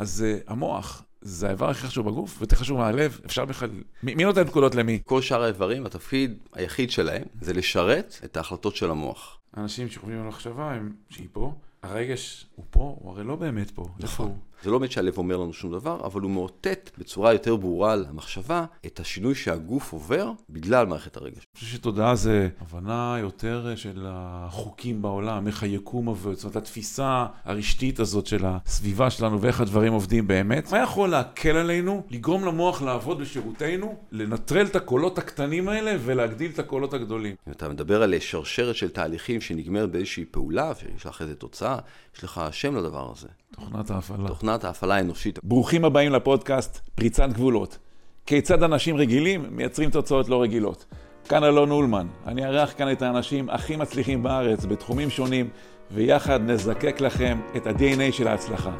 [0.00, 3.70] אז uh, המוח זה האיבר הכי חשוב בגוף, ויותר חשוב מהלב, אפשר בכלל...
[4.02, 5.00] מי, מי נותן פקודות למי?
[5.04, 9.38] כל שאר האיברים, התפקיד היחיד שלהם זה לשרת את ההחלטות של המוח.
[9.56, 13.88] אנשים שחושבים על מחשבה, הם שהיא פה, הרגש הוא פה, הוא הרי לא באמת פה.
[14.16, 14.36] הוא?
[14.62, 18.64] זה לא באמת שהלב אומר לנו שום דבר, אבל הוא מאותת בצורה יותר ברורה למחשבה
[18.86, 21.36] את השינוי שהגוף עובר בגלל מערכת הרגש.
[21.36, 27.26] אני חושב שתודעה זה הבנה יותר של החוקים בעולם, איך היקום עובד, זאת אומרת התפיסה
[27.44, 30.72] הרשתית הזאת של הסביבה שלנו ואיך הדברים עובדים באמת.
[30.72, 36.58] מה יכול להקל עלינו, לגרום למוח לעבוד בשירותנו, לנטרל את הקולות הקטנים האלה ולהגדיל את
[36.58, 37.34] הקולות הגדולים?
[37.48, 41.78] אם אתה מדבר על שרשרת של תהליכים שנגמרת באיזושהי פעולה, ויש לך איזה תוצאה,
[42.16, 43.28] יש לך שם לדבר הזה.
[43.50, 44.28] תוכנת ההפעלה.
[44.28, 45.38] תוכנת ההפעלה האנושית.
[45.42, 47.78] ברוכים הבאים לפודקאסט פריצת גבולות.
[48.26, 50.84] כיצד אנשים רגילים מייצרים תוצאות לא רגילות.
[51.28, 55.48] כאן אלון אולמן, אני אארח כאן את האנשים הכי מצליחים בארץ בתחומים שונים,
[55.90, 58.70] ויחד נזקק לכם את ה-DNA של ההצלחה.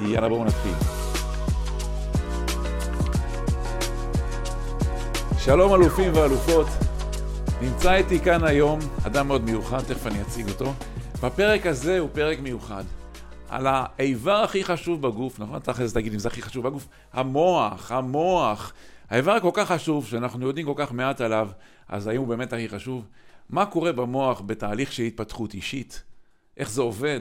[0.00, 0.72] יאללה בואו נתחיל.
[5.38, 6.66] שלום אלופים ואלופות,
[7.62, 10.72] נמצא איתי כאן היום אדם מאוד מיוחד, תכף אני אציג אותו.
[11.22, 12.84] בפרק הזה הוא פרק מיוחד.
[13.48, 15.60] על האיבר הכי חשוב בגוף, נכון?
[15.74, 18.72] זה תגיד אם זה הכי חשוב בגוף, המוח, המוח.
[19.10, 21.48] האיבר הכל כך חשוב, שאנחנו יודעים כל כך מעט עליו,
[21.88, 23.04] אז האם הוא באמת הכי חשוב?
[23.50, 26.02] מה קורה במוח בתהליך של התפתחות אישית?
[26.56, 27.20] איך זה עובד?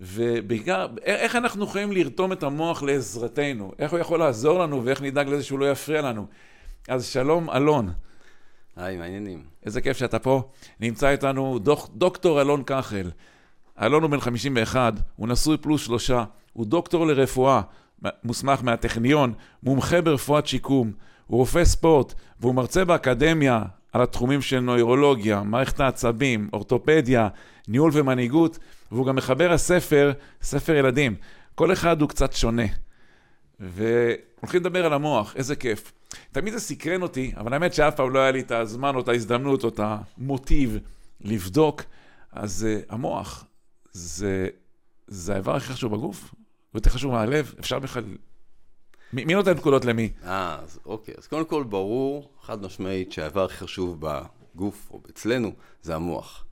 [0.00, 3.72] ובעיקר, איך אנחנו יכולים לרתום את המוח לעזרתנו?
[3.78, 6.26] איך הוא יכול לעזור לנו ואיך נדאג לזה שהוא לא יפריע לנו?
[6.88, 7.92] אז שלום, אלון.
[8.76, 9.44] היי, מעניינים.
[9.66, 10.50] איזה כיף שאתה פה.
[10.80, 13.10] נמצא איתנו דוק, דוקטור אלון כחל.
[13.82, 17.60] אלון הוא בן 51, הוא נשוי פלוס שלושה, הוא דוקטור לרפואה,
[18.24, 20.92] מוסמך מהטכניון, מומחה ברפואת שיקום,
[21.26, 27.28] הוא רופא ספורט, והוא מרצה באקדמיה על התחומים של נוירולוגיה, מערכת העצבים, אורתופדיה,
[27.68, 28.58] ניהול ומנהיגות,
[28.92, 31.14] והוא גם מחבר הספר, ספר ילדים.
[31.54, 32.66] כל אחד הוא קצת שונה.
[33.60, 35.92] והולכים לדבר על המוח, איזה כיף.
[36.32, 39.08] תמיד זה סקרן אותי, אבל האמת שאף פעם לא היה לי את הזמן או את
[39.08, 40.78] ההזדמנות או את המוטיב
[41.20, 41.82] לבדוק.
[42.32, 43.44] אז uh, המוח,
[43.92, 44.48] זה,
[45.06, 46.34] זה האיבר הכי חשוב בגוף,
[46.74, 48.04] ויותר חשוב מהלב, אפשר בכלל...
[49.12, 50.12] מי, מי נותן פקודות למי?
[50.24, 51.14] אה, אז אוקיי.
[51.18, 55.52] אז קודם כל, ברור, חד משמעית, שהאיבר הכי חשוב בגוף, או אצלנו,
[55.82, 56.44] זה המוח.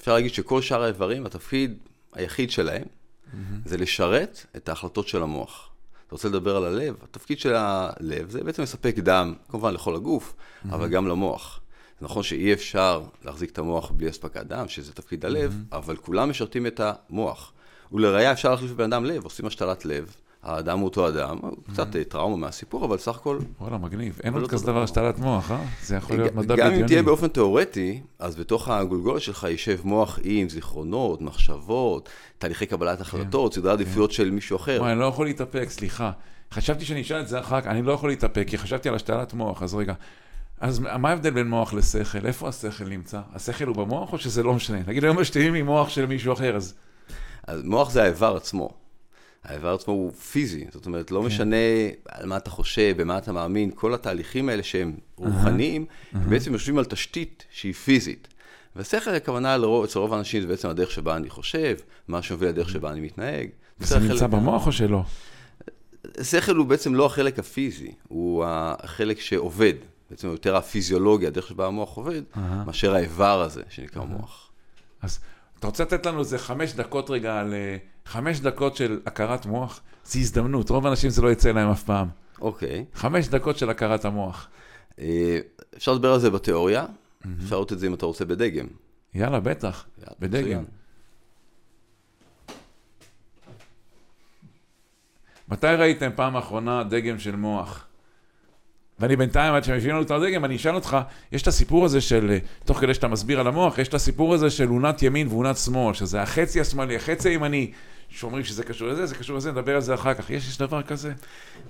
[0.00, 1.78] אפשר להגיד שכל שאר האיברים, התפקיד
[2.12, 3.36] היחיד שלהם, mm-hmm.
[3.64, 5.68] זה לשרת את ההחלטות של המוח.
[6.06, 6.96] אתה רוצה לדבר על הלב?
[7.02, 10.74] התפקיד של הלב זה בעצם לספק דם, כמובן לכל הגוף, mm-hmm.
[10.74, 11.60] אבל גם למוח.
[12.00, 15.76] זה נכון שאי אפשר להחזיק את המוח בלי אספקת דם, שזה תפקיד הלב, mm-hmm.
[15.76, 17.52] אבל כולם משרתים את המוח.
[17.92, 21.72] ולראיה אפשר להחליף בן אדם לב, עושים השתלת לב, האדם הוא אותו אדם, mm-hmm.
[21.72, 23.38] קצת טראומה מהסיפור, אבל סך הכל...
[23.60, 24.20] וואלה, מגניב.
[24.24, 25.64] אין עוד כזה דבר השתלת מוח, אה?
[25.82, 26.74] זה יכול להיות מדע בדיוני.
[26.74, 32.08] גם אם תהיה באופן תיאורטי, אז בתוך הגולגולת שלך יישב מוח עם זיכרונות, מחשבות,
[32.38, 33.02] תהליכי קבלת כן.
[33.02, 34.16] החלטות, סדרי עדיפויות כן.
[34.16, 34.78] של מישהו אחר.
[34.80, 36.10] וואי, אני לא יכול להתאפק, סליחה.
[36.52, 39.34] חשבתי שאני אשאל את זה אחר כך, אני לא יכול להתאפק, כי חשבתי על השתלת
[39.34, 39.94] מוח, אז רגע.
[40.62, 42.26] אז מה ההבדל בין מוח לשכל?
[42.26, 43.20] איפה השכל נמצא?
[43.34, 44.78] השכל הוא במוח או שזה לא משנה?
[44.86, 46.74] נגיד היום משתינים עם מוח של מישהו אחר, אז...
[47.46, 48.70] אז מוח זה האיבר עצמו.
[49.44, 51.26] האיבר עצמו הוא פיזי, זאת אומרת, לא כן.
[51.26, 51.56] משנה
[52.08, 56.16] על מה אתה חושב, במה אתה מאמין, כל התהליכים האלה שהם רוחניים, uh-huh.
[56.16, 58.28] הם בעצם יושבים על תשתית שהיא פיזית.
[58.76, 61.76] ושכל הכוונה לרוב, אצל רוב האנשים זה בעצם הדרך שבה אני חושב,
[62.08, 63.48] מה שמוביל לדרך שבה אני מתנהג.
[63.80, 65.02] וזה נמצא במוח או שלא?
[66.22, 69.74] שכל הוא בעצם לא החלק הפיזי, הוא החלק שעובד.
[70.12, 72.38] בעצם יותר הפיזיולוגיה, הדרך שבה המוח עובד, uh-huh.
[72.66, 74.04] מאשר האיבר הזה שנקרא uh-huh.
[74.04, 74.50] מוח.
[75.02, 75.20] אז
[75.58, 79.80] אתה רוצה לתת לנו איזה חמש דקות רגע על אה, חמש דקות של הכרת מוח?
[80.04, 82.08] זו הזדמנות, רוב האנשים זה לא יצא להם אף פעם.
[82.40, 82.84] אוקיי.
[82.94, 82.98] Okay.
[82.98, 84.48] חמש דקות של הכרת המוח.
[84.98, 85.40] אה,
[85.76, 87.28] אפשר לדבר על זה בתיאוריה, mm-hmm.
[87.44, 88.66] אפשר לראות את זה אם אתה רוצה בדגם.
[89.14, 90.40] יאללה, בטח, יאללה, בדגם.
[90.42, 90.64] מצוין.
[95.48, 97.86] מתי ראיתם פעם אחרונה דגם של מוח?
[99.02, 100.96] ואני בינתיים, עד שמביאים לנו את הדגם, אני אשאל אותך,
[101.32, 104.34] יש את הסיפור הזה של, אה, תוך כדי שאתה מסביר על המוח, יש את הסיפור
[104.34, 107.70] הזה של אונת ימין ואונת שמאל, שזה החצי השמאלי, החצי הימני,
[108.08, 110.30] שאומרים שזה קשור לזה, זה קשור לזה, נדבר על זה אחר כך.
[110.30, 111.12] יש, יש דבר כזה?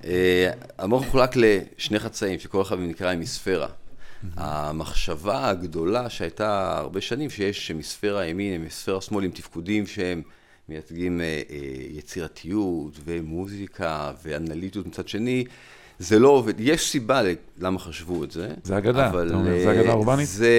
[0.05, 3.67] אה, המוח חולק לשני חצאים, שכל אחד נקרא המיספירה.
[4.35, 10.21] המחשבה הגדולה שהייתה הרבה שנים, שיש מספירה ימין, מספירה שמאל עם תפקודים שהם
[10.69, 11.41] מייצגים אה,
[11.89, 15.45] יצירתיות ומוזיקה ואנליטיות מצד שני,
[16.03, 16.53] זה לא עובד.
[16.59, 17.21] יש סיבה
[17.57, 18.53] למה חשבו את זה.
[18.63, 20.27] זה אגדה, אבל אומר, זה אגדה אה, אורבנית?
[20.27, 20.49] זה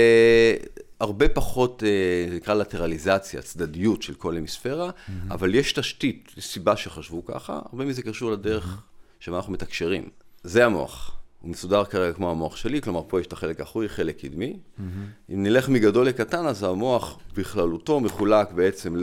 [1.01, 5.11] הרבה פחות, אה, זה נקרא לטרליזציה, צדדיות של כל המספירה, mm-hmm.
[5.31, 9.21] אבל יש תשתית, יש סיבה שחשבו ככה, הרבה מזה קשור לדרך mm-hmm.
[9.25, 10.09] שבה אנחנו מתקשרים.
[10.45, 11.17] זה המוח.
[11.41, 14.57] הוא מסודר כרגע כמו המוח שלי, כלומר פה יש את החלק האחורי, חלק קדמי.
[14.57, 15.33] Mm-hmm.
[15.35, 18.97] אם נלך מגדול לקטן, אז המוח בכללותו מחולק בעצם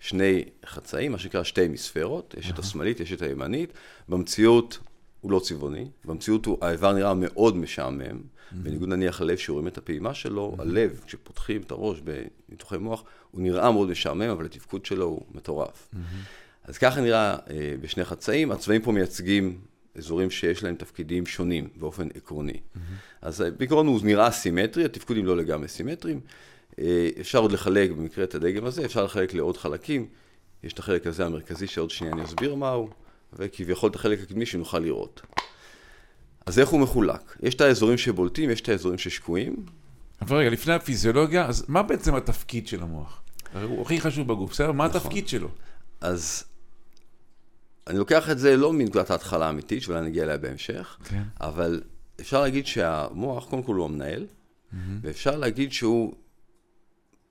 [0.00, 3.72] שני חצאים, מה שנקרא שתי מספרות, יש את השמאלית, יש את הימנית.
[4.08, 4.78] במציאות
[5.22, 8.20] הוא לא צבעוני, במציאות הוא, האיבר נראה מאוד משעמם,
[8.52, 13.72] בניגוד נניח ללב שרואים את הפעימה שלו, הלב, כשפותחים את הראש בניתוחי מוח, הוא נראה
[13.72, 15.88] מאוד משעמם, אבל התפקוד שלו הוא מטורף.
[16.64, 19.58] אז ככה נראה אה, בשני חצאים, הצבעים פה מייצגים
[19.94, 22.60] אזורים שיש להם תפקידים שונים באופן עקרוני.
[23.22, 26.20] אז אה, בעיקרון הוא נראה סימטרי, התפקודים לא לגמרי סימטריים.
[26.78, 30.06] אה, אפשר עוד לחלק, במקרה את הדגם הזה, אפשר לחלק לעוד חלקים.
[30.64, 32.90] יש את החלק הזה המרכזי שעוד שנייה אני אסביר מהו,
[33.32, 35.22] וכביכול את החלק הקדמי שנוכל לראות.
[36.46, 37.36] אז איך הוא מחולק?
[37.42, 39.56] יש את האזורים שבולטים, יש את האזורים ששקועים.
[40.22, 43.22] אבל רגע, לפני הפיזיולוגיה, אז מה בעצם התפקיד של המוח?
[43.62, 44.72] הוא הכי חשוב בגוף, בסדר?
[44.72, 45.00] מה נכון.
[45.00, 45.48] התפקיד שלו?
[46.00, 46.44] אז
[47.86, 51.22] אני לוקח את זה לא מנקודת ההתחלה האמיתית, שאולי נגיע אליה בהמשך, כן.
[51.40, 51.82] אבל
[52.20, 54.76] אפשר להגיד שהמוח, קודם כל הוא המנהל, mm-hmm.
[55.02, 56.14] ואפשר להגיד שהוא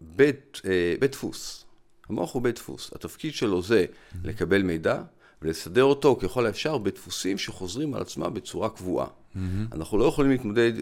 [0.01, 1.65] בית, אה, בית דפוס.
[2.09, 2.92] המוח הוא בית דפוס.
[2.95, 4.18] התפקיד שלו זה mm-hmm.
[4.24, 5.01] לקבל מידע
[5.42, 9.08] ולסדר אותו ככל האפשר בדפוסים שחוזרים על עצמם בצורה קבועה.
[9.08, 9.40] Mm-hmm.
[9.72, 10.74] אנחנו לא יכולים להתמודד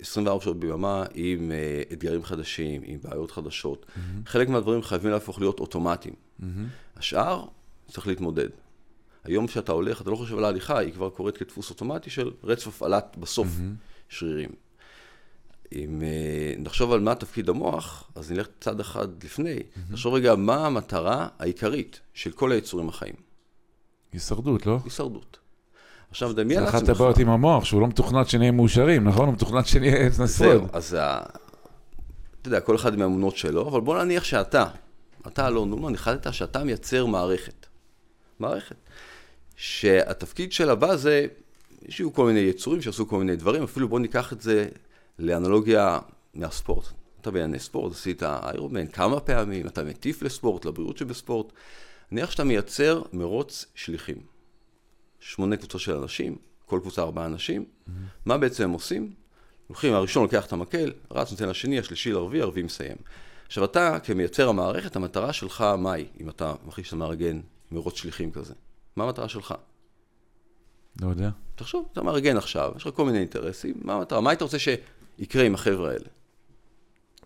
[0.00, 3.86] 24 שעות ביממה עם uh, אתגרים חדשים, עם בעיות חדשות.
[3.86, 4.28] Mm-hmm.
[4.28, 6.14] חלק מהדברים חייבים להפוך להיות אוטומטיים.
[6.14, 6.44] Mm-hmm.
[6.96, 7.44] השאר,
[7.90, 8.48] צריך להתמודד.
[9.24, 12.66] היום כשאתה הולך, אתה לא חושב על ההליכה, היא כבר קורית כדפוס אוטומטי של רצף
[12.66, 14.08] הפעלת בסוף mm-hmm.
[14.08, 14.50] שרירים.
[15.72, 19.58] אם uh, נחשוב על מה תפקיד המוח, אז נלך צעד אחד לפני.
[19.58, 19.92] Mm-hmm.
[19.92, 23.25] נחשוב רגע מה המטרה העיקרית של כל היצורים החיים.
[24.12, 24.78] הישרדות, לא?
[24.84, 25.38] הישרדות.
[26.10, 26.78] עכשיו, דמיין לעצמך...
[26.78, 29.26] זה אחת הבעיות עם המוח, שהוא לא מתוכנן שנהיה מאושרים, נכון?
[29.26, 30.26] הוא מתוכנן שנהיה נשרוד.
[30.26, 30.94] זהו, אז
[32.40, 34.64] אתה יודע, כל אחד מהאמונות שלו, אבל בוא נניח שאתה,
[35.26, 37.66] אתה לא נורמן, החלטת שאתה מייצר מערכת.
[38.40, 38.76] מערכת.
[39.56, 41.26] שהתפקיד של הבא זה,
[41.88, 44.68] יש כל מיני יצורים שעשו כל מיני דברים, אפילו בוא ניקח את זה
[45.18, 45.98] לאנלוגיה
[46.34, 46.84] מהספורט.
[47.20, 51.52] אתה בענייני ספורט, עשית איירומן כמה פעמים, אתה מטיף לספורט, לבריאות שבספורט.
[52.10, 54.16] נניח שאתה מייצר מרוץ שליחים.
[55.20, 56.36] שמונה קבוצות של אנשים,
[56.66, 57.64] כל קבוצה ארבעה אנשים.
[57.64, 57.90] Mm-hmm.
[58.26, 59.12] מה בעצם הם עושים?
[59.66, 62.96] הולכים, הראשון לוקח את המקל, רץ, נותן לשני, השלישי לרביעי, הרביעי מסיים.
[63.46, 67.40] עכשיו אתה, כמייצר המערכת, המטרה שלך, מהי, אם אתה מחליט שאתה מארגן
[67.72, 68.54] מרוץ שליחים כזה?
[68.96, 69.54] מה המטרה שלך?
[71.00, 71.30] לא יודע.
[71.54, 74.20] תחשוב, אתה מארגן עכשיו, יש לך כל מיני אינטרסים, מה המטרה?
[74.20, 76.06] מה היית רוצה שיקרה עם החבר'ה האלה?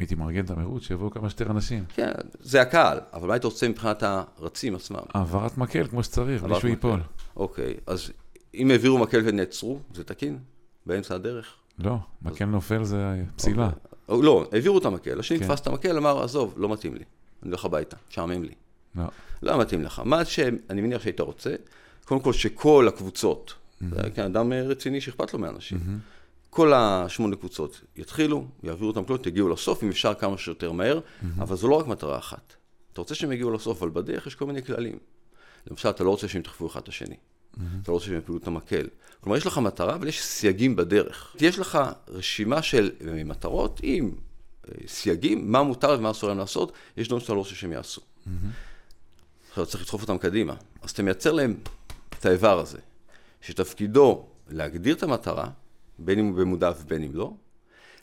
[0.00, 1.85] הייתי מארגן את המרוץ, שיבואו כמה שיותר אנשים.
[1.94, 5.00] כן, זה הקהל, אבל מה היית רוצה מבחינת הרצים עצמם?
[5.14, 7.00] העברת מקל כמו שצריך, בלי שהוא ייפול.
[7.37, 8.11] אוקיי, אז
[8.55, 10.38] אם העבירו מקל ונעצרו, זה תקין?
[10.87, 11.55] באמצע הדרך?
[11.79, 12.50] לא, מקל אז...
[12.50, 13.70] נופל זה פסילה.
[14.08, 14.26] אוקיי.
[14.26, 15.47] לא, העבירו את המקל, השני כן.
[15.47, 17.05] תפס את המקל, אמר, עזוב, לא מתאים לי,
[17.43, 18.55] אני הולך הביתה, משעמם לי.
[18.94, 19.05] לא.
[19.43, 20.02] לא מתאים לך.
[20.05, 21.55] מה שאני מניח שהיית רוצה,
[22.05, 23.85] קודם כל שכל הקבוצות, mm-hmm.
[23.91, 25.79] זה כן, אדם רציני שאכפת לו מאנשים.
[25.79, 26.19] Mm-hmm.
[26.50, 31.43] כל השמונה קבוצות יתחילו, יעבירו את המקלות, יגיעו לסוף, אם אפשר כמה שיותר מהר, mm-hmm.
[31.43, 32.55] אבל זו לא רק מטרה אחת.
[32.93, 34.99] אתה רוצה שהם יגיעו לסוף, אבל בדרך יש כל מיני כללים.
[35.70, 37.14] למשל, אתה לא רוצה שהם ידחפו אחד את השני.
[37.14, 37.58] Mm-hmm.
[37.82, 38.88] אתה לא רוצה שהם יפילו את המקל.
[39.20, 41.37] כלומר, יש לך מטרה, אבל יש סייגים בדרך.
[41.41, 42.91] יש לך רשימה של
[43.25, 44.11] מטרות עם
[44.69, 48.00] אה, סייגים, מה מותר ומה אסור להם לעשות, יש דברים שאתה לא רוצה שהם יעשו.
[48.00, 48.31] Mm-hmm.
[49.49, 50.55] עכשיו צריך לדחוף אותם קדימה.
[50.82, 51.56] אז אתה מייצר להם
[52.19, 52.79] את האיבר הזה,
[53.41, 55.50] שתפקידו להגדיר את המטרה,
[56.00, 57.32] בין אם הוא במודע ובין אם לא,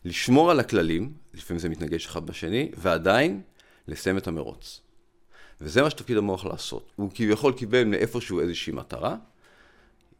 [0.06, 3.42] לשמור על הכללים, לפעמים זה מתנגש אחד בשני, ועדיין
[3.88, 4.82] לסיים את המרוץ.
[5.62, 6.92] וזה מה שתפקיד המוח לעשות.
[6.96, 9.16] הוא כביכול קיבל מאיפשהו איזושהי מטרה,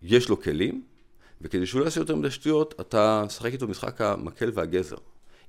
[0.02, 0.84] יש לו כלים,
[1.42, 4.96] וכדי שהוא לא יעשה יותר מדי שטויות, אתה משחק איתו משחק המקל והגזר.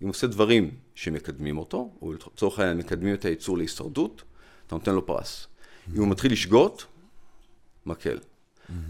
[0.02, 4.22] אם הוא עושה דברים שמקדמים אותו, או לצורך העניין מקדמים את הייצור להישרדות,
[4.66, 5.46] אתה נותן לו פרס.
[5.94, 6.86] אם הוא מתחיל לשגות,
[7.86, 8.18] מקל.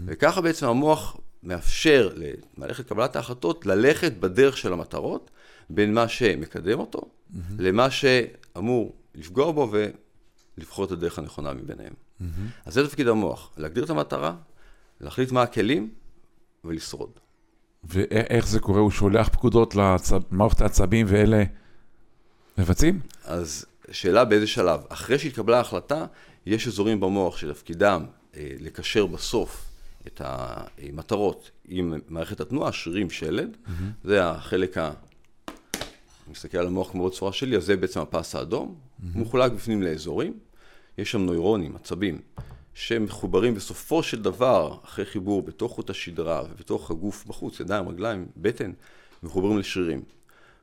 [0.05, 5.31] וככה בעצם המוח מאפשר למערכת קבלת ההחלטות ללכת בדרך של המטרות,
[5.69, 7.37] בין מה שמקדם אותו, mm-hmm.
[7.59, 9.71] למה שאמור לפגוע בו
[10.57, 11.93] ולבחור את הדרך הנכונה מביניהם.
[11.93, 12.23] Mm-hmm.
[12.65, 14.35] אז זה תפקיד המוח, להגדיר את המטרה,
[15.01, 15.89] להחליט מה הכלים
[16.63, 17.11] ולשרוד.
[17.83, 18.79] ואיך זה קורה?
[18.79, 21.43] הוא שולח פקודות למערכת העצבים ואלה
[22.57, 22.99] מבצעים?
[23.23, 24.81] אז שאלה באיזה שלב.
[24.89, 26.05] אחרי שהתקבלה ההחלטה,
[26.45, 28.05] יש אזורים במוח שתפקידם
[28.35, 29.68] אה, לקשר בסוף
[30.07, 33.69] את המטרות עם מערכת התנועה, שרירים שלד, mm-hmm.
[34.03, 34.85] זה החלק ה...
[34.87, 39.03] אני מסתכל על המוח כמו בצורה שלי, אז זה בעצם הפס האדום, mm-hmm.
[39.17, 40.39] מחולק בפנים לאזורים,
[40.97, 42.21] יש שם נוירונים, עצבים,
[42.73, 48.71] שמחוברים בסופו של דבר, אחרי חיבור בתוך חוט השדרה ובתוך הגוף בחוץ, ידיים, רגליים, בטן,
[49.23, 50.01] מחוברים לשרירים.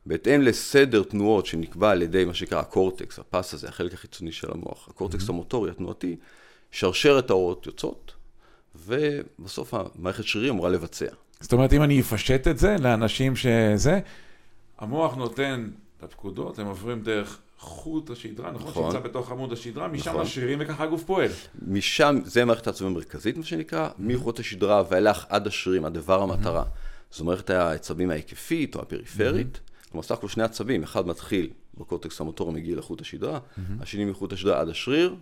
[0.05, 4.87] בהתאם לסדר תנועות שנקבע על ידי מה שנקרא הקורטקס, הפס הזה, החלק החיצוני של המוח,
[4.89, 5.29] הקורטקס mm-hmm.
[5.29, 6.15] המוטורי, התנועתי,
[6.71, 8.13] שרשרת האורות יוצאות,
[8.87, 11.05] ובסוף המערכת שרירים אמורה לבצע.
[11.39, 13.99] זאת אומרת, אם אני אפשט את זה לאנשים שזה,
[14.79, 18.67] המוח נותן את הפקודות, הם עוברים דרך חוט השדרה, נכון?
[18.67, 18.91] נכון.
[18.91, 20.21] שנמצא בתוך עמוד השדרה, משם נכון.
[20.21, 21.29] השרירים וככה הגוף פועל.
[21.67, 26.63] משם, זה מערכת העצבים המרכזית, מה שנקרא, מחוט השדרה ואילך עד השרירים, עד איבר המטרה.
[27.13, 29.59] זו מערכת העצבים ההיקפית או הפריפרית.
[29.91, 33.39] כלומר, סך הכל שני עצבים, אחד מתחיל בקורטקס המוטורי מגיע לחוט השדרה,
[33.81, 35.15] השני מחוט השדרה עד השריר,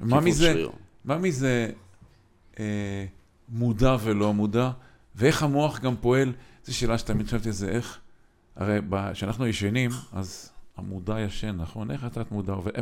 [0.00, 0.64] מה מזה.
[1.04, 1.70] מה מזה
[3.48, 4.70] מודע ולא מודע,
[5.16, 6.32] ואיך המוח גם פועל,
[6.64, 7.98] זו שאלה שתמיד חשבתי על זה, איך,
[8.56, 8.78] הרי
[9.12, 11.90] כשאנחנו ישנים, אז המודע ישן, נכון?
[11.90, 12.72] איך התת מודע עובד?
[12.76, 12.80] אה,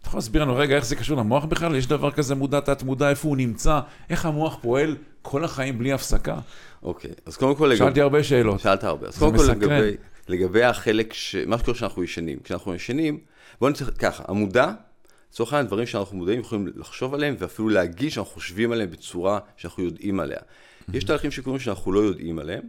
[0.00, 1.74] אתה יכול להסביר לנו רגע איך זה קשור למוח בכלל?
[1.74, 3.80] יש דבר כזה מודע, תת מודע, איפה הוא נמצא?
[4.10, 6.38] איך המוח פועל כל החיים בלי הפסקה?
[6.82, 7.66] אוקיי, אז קודם כל...
[7.66, 8.60] לגב- שאלתי הרבה שאלות.
[8.60, 9.08] שאלת הרבה.
[9.08, 9.42] אז קודם כל.
[9.44, 9.96] לגבי,
[10.28, 11.36] לגבי החלק, ש...
[11.46, 12.38] מה שקורה כשאנחנו ישנים.
[12.44, 13.18] כשאנחנו ישנים,
[13.60, 14.72] בואו נצטרך ככה, המודע,
[15.30, 19.82] לצורך העניין, דברים שאנחנו מודעים, יכולים לחשוב עליהם, ואפילו להגיד שאנחנו חושבים עליהם בצורה שאנחנו
[19.84, 20.38] יודעים עליה.
[20.92, 22.62] יש תהליכים שקורים שאנחנו לא יודעים עליהם,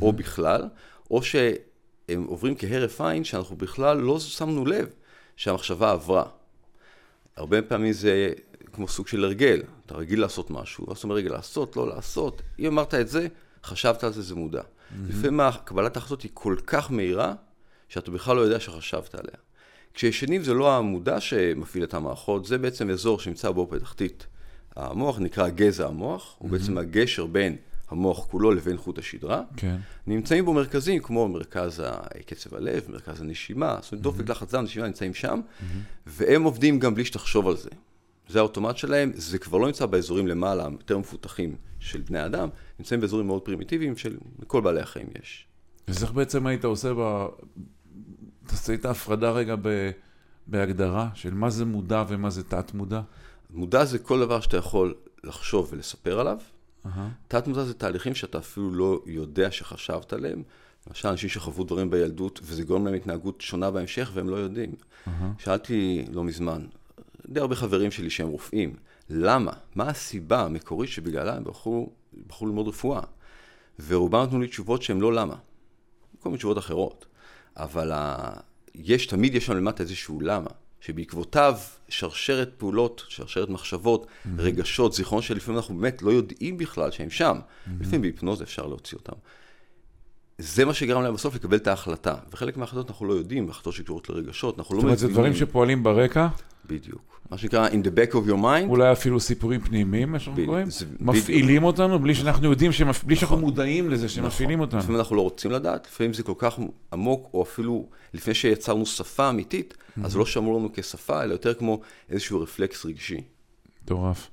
[0.00, 0.62] או בכלל,
[1.10, 4.88] או שהם עוברים כהרף עין, שאנחנו בכלל לא שמנו לב
[5.36, 6.24] שהמחשבה עברה.
[7.36, 8.32] הרבה פעמים זה
[8.72, 12.42] כמו סוג של הרגל, אתה רגיל לעשות משהו, ואז אתה אומר, רגע, לעשות, לא לעשות.
[12.58, 13.26] אם אמרת את זה,
[13.64, 14.62] חשבת על זה, זה מודע.
[15.08, 17.34] לפעמים קבלת ההחלטות היא כל כך מהירה,
[17.88, 19.36] שאתה בכלל לא יודע שחשבת עליה.
[19.94, 24.26] כשישנים זה לא המודע שמפעיל את המערכות, זה בעצם אזור שנמצא בו בתחתית
[24.76, 27.56] המוח, נקרא גזע המוח, הוא בעצם הגשר בין
[27.88, 29.42] המוח כולו לבין חוט השדרה.
[29.56, 29.76] כן.
[30.06, 31.82] נמצאים בו מרכזים כמו מרכז
[32.26, 35.40] קצב הלב, מרכז הנשימה, זאת אומרת דופק לחץ דם, נשימה נמצאים שם,
[36.06, 37.70] והם עובדים גם בלי שתחשוב על זה.
[38.28, 43.00] זה האוטומט שלהם, זה כבר לא נמצא באזורים למעלה, יותר מפותחים של בני אדם, נמצאים
[43.00, 45.46] באזורים מאוד פרימיטיביים של כל בעלי החיים יש.
[45.86, 47.26] אז איך בעצם היית עושה ב...
[48.46, 49.90] תעשה את ההפרדה רגע ב...
[50.46, 53.00] בהגדרה של מה זה מודע ומה זה תת מודע.
[53.84, 54.94] זה כל דבר שאתה יכול
[55.24, 56.38] לחשוב ולספר עליו,
[56.86, 57.08] אהה.
[57.28, 60.42] תת מודע זה תהליכים שאתה אפילו לא יודע שחשבת עליהם.
[60.86, 64.74] למשל, אנשים שחוו דברים בילדות, וזה גורם להם התנהגות שונה בהמשך, והם לא יודעים.
[65.38, 66.66] שאלתי לא מזמן,
[67.28, 68.76] די הרבה חברים שלי שהם רופאים,
[69.10, 69.52] למה?
[69.74, 71.90] מה הסיבה המקורית שבגללה הם בחרו,
[72.26, 73.00] בחרו ללמוד רפואה?
[73.86, 75.34] ורובם נתנו לי תשובות שהן לא למה.
[76.20, 77.06] כל מיני תשובות אחרות.
[77.56, 78.32] אבל ה...
[78.74, 84.28] יש, תמיד יש שם למטה איזשהו למה, שבעקבותיו שרשרת פעולות, שרשרת מחשבות, mm-hmm.
[84.38, 87.38] רגשות, זיכרונות שלפעמים אנחנו באמת לא יודעים בכלל שהם שם.
[87.38, 87.70] Mm-hmm.
[87.80, 89.16] לפעמים בהיפנוזה אפשר להוציא אותם.
[90.42, 92.14] זה מה שגרם להם בסוף לקבל את ההחלטה.
[92.32, 95.82] וחלק מההחלטות אנחנו לא יודעים, החלטות שקשורות לרגשות, אנחנו זאת לא אומרת, זה דברים שפועלים
[95.82, 96.28] ברקע,
[96.66, 97.20] בדיוק.
[97.30, 98.68] מה שנקרא in the back of your mind.
[98.68, 100.68] אולי אפילו סיפורים פנימיים, מה שאנחנו קוראים,
[101.00, 103.04] מפעילים אותנו בלי שאנחנו יודעים, שמפ...
[103.04, 103.48] בלי שאנחנו נכון.
[103.48, 104.78] מודעים לזה שמפעילים אותנו.
[104.78, 106.58] לפעמים אנחנו לא רוצים לדעת, לפעמים זה כל כך
[106.92, 111.80] עמוק, או אפילו לפני שיצרנו שפה אמיתית, אז לא שמרו לנו כשפה, אלא יותר כמו
[112.10, 113.20] איזשהו רפלקס רגשי.
[113.84, 114.30] מטורף.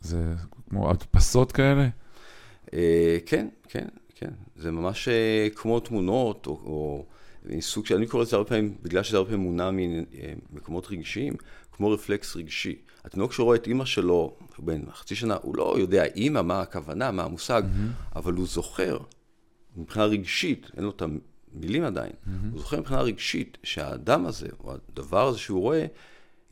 [0.00, 0.22] זה
[0.70, 1.88] כמו הדפסות כאלה?
[2.74, 3.86] אה, כן, כן,
[4.18, 4.30] כן.
[4.56, 7.06] זה ממש אה, כמו תמונות, או, או
[7.60, 11.34] סוג של, אני קורא לזה הרבה פעמים, בגלל שזה הרבה פעמים מונע ממקומות רגשיים,
[11.72, 12.76] כמו רפלקס רגשי.
[13.04, 17.24] התינוק שרואה את אימא שלו, בן חצי שנה, הוא לא יודע אימא, מה הכוונה, מה
[17.24, 17.62] המושג,
[18.16, 18.98] אבל הוא זוכר,
[19.76, 22.12] מבחינה רגשית, אין לו את המילים עדיין,
[22.50, 25.86] הוא זוכר מבחינה רגשית שהאדם הזה, או הדבר הזה שהוא רואה,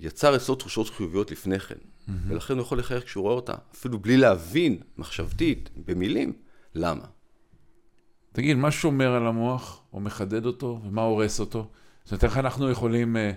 [0.00, 1.74] יצר אצלו תחושות חיוביות לפני כן.
[2.28, 6.32] ולכן הוא יכול לחייך כשהוא רואה אותה, אפילו בלי להבין מחשבתית, במילים,
[6.74, 7.04] למה.
[8.34, 11.68] תגיד, מה שומר על המוח, או מחדד אותו, ומה הורס אותו?
[12.04, 13.32] זאת אומרת, איך אנחנו יכולים אה,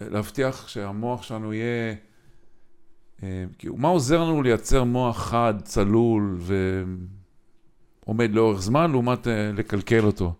[0.00, 1.94] להבטיח שהמוח שלנו יהיה...
[3.22, 6.38] אה, כאילו, מה עוזר לנו לייצר מוח חד, צלול,
[8.06, 10.34] ועומד לאורך זמן, לעומת אה, לקלקל אותו?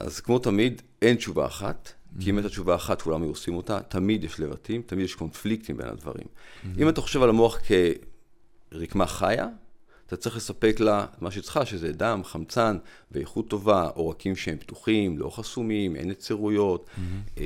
[0.00, 3.80] אז כמו תמיד, אין תשובה אחת, כי אם הייתה תשובה אחת, כולם היו עושים אותה,
[3.80, 6.26] תמיד יש לבטים, תמיד יש קונפליקטים בין הדברים.
[6.78, 7.58] אם אתה חושב על המוח
[8.72, 9.48] כרקמה חיה,
[10.12, 12.78] אתה צריך לספק לה את מה שצריכה, שזה דם, חמצן,
[13.10, 16.86] באיכות טובה, עורקים שהם פתוחים, לא חסומים, אין יצירויות,
[17.38, 17.44] אה,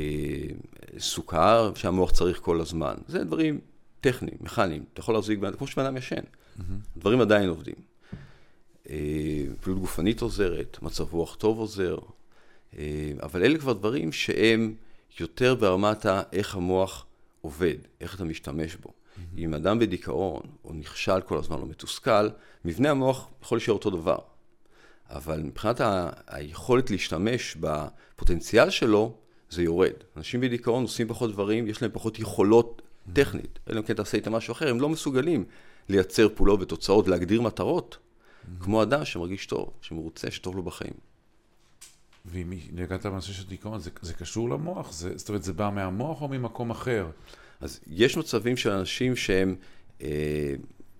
[0.99, 2.95] סוכר שהמוח צריך כל הזמן.
[3.09, 3.61] זה דברים
[4.01, 4.85] טכניים, מכניים.
[4.93, 6.23] אתה יכול להחזיק, בן- כמו שבן אדם ישן.
[6.97, 7.75] הדברים עדיין עובדים.
[8.91, 8.97] אה,
[9.61, 11.99] פעילות גופנית עוזרת, מצב רוח טוב עוזר,
[12.79, 12.85] אה,
[13.23, 14.75] אבל אלה כבר דברים שהם
[15.21, 17.07] יותר ברמת ה- איך המוח
[17.41, 18.91] עובד, איך אתה משתמש בו.
[19.39, 22.29] אם אדם בדיכאון, או נכשל כל הזמן, או מתוסכל,
[22.65, 24.19] מבנה המוח יכול להישאר אותו דבר.
[25.11, 29.15] אבל מבחינת ה- היכולת להשתמש בפוטנציאל שלו,
[29.51, 29.93] זה יורד.
[30.17, 32.83] אנשים בדיכאון עושים פחות דברים, יש להם פחות יכולות
[33.13, 33.59] טכנית.
[33.71, 35.45] אלא אם כן תעשה איתם משהו אחר, הם לא מסוגלים
[35.89, 37.99] לייצר פעולות ותוצאות, להגדיר מטרות,
[38.61, 40.95] כמו אדם שמרגיש טוב, שמרוצה, שטוב לו בחיים.
[42.25, 44.93] ואם הגעת בנושא של דיכאון, זה, זה קשור למוח?
[44.93, 47.07] זה, זאת אומרת, זה בא מהמוח או ממקום אחר?
[47.61, 49.57] אז יש מצבים של אנשים שהם,
[50.03, 50.55] אה,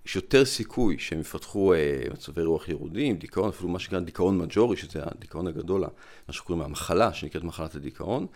[0.05, 4.77] יש יותר סיכוי שהם יפתחו אה, מצבי רוח ירודים, דיכאון, אפילו מה שנקרא דיכאון מג'ורי,
[4.77, 5.81] שזה הדיכאון הגדול,
[6.27, 8.27] מה שקוראים המחלה, שנקראת מחלת הדיכאון,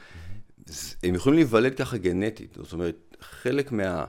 [1.03, 4.05] הם יכולים להיוולד ככה גנטית, זאת אומרת, חלק מה...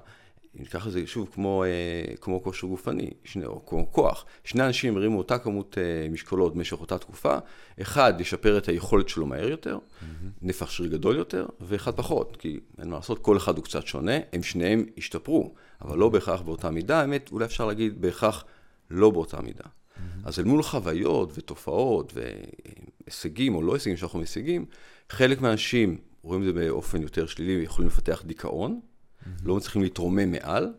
[0.54, 4.96] ניקח את זה שוב כמו, אה, כמו כושר גופני, שני, או כמו כוח, שני אנשים
[4.96, 7.38] הרימו אותה כמות אה, משקולות במשך אותה תקופה,
[7.82, 10.04] אחד ישפר את היכולת שלו מהר יותר, mm-hmm.
[10.42, 14.16] נפח שריר גדול יותר, ואחד פחות, כי אין מה לעשות, כל אחד הוא קצת שונה,
[14.32, 18.44] הם שניהם השתפרו, אבל לא בהכרח באותה מידה, האמת, אולי אפשר להגיד בהכרח
[18.90, 19.64] לא באותה מידה.
[19.64, 20.00] Mm-hmm.
[20.24, 24.64] אז אל מול חוויות ותופעות והישגים או לא הישגים שאנחנו משיגים,
[25.10, 28.80] חלק מהאנשים רואים את זה באופן יותר שלילי ויכולים לפתח דיכאון.
[29.22, 29.28] Mm-hmm.
[29.44, 30.72] לא מצליחים להתרומם מעל,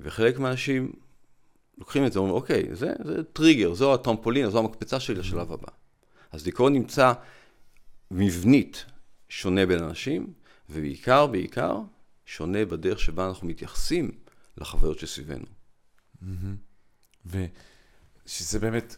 [0.00, 0.92] וחלק מהאנשים
[1.78, 5.68] לוקחים את זה, אומרים, אוקיי, זה, זה טריגר, זו הטרמפולין, זו המקפצה שלי לשלב הבא.
[6.32, 7.12] אז דיכאון נמצא
[8.10, 8.84] מבנית
[9.28, 10.32] שונה בין אנשים,
[10.70, 11.80] ובעיקר, בעיקר,
[12.24, 14.10] שונה בדרך שבה אנחנו מתייחסים
[14.58, 15.44] לחוויות שסביבנו.
[16.22, 17.26] Mm-hmm.
[17.26, 18.96] ושזה באמת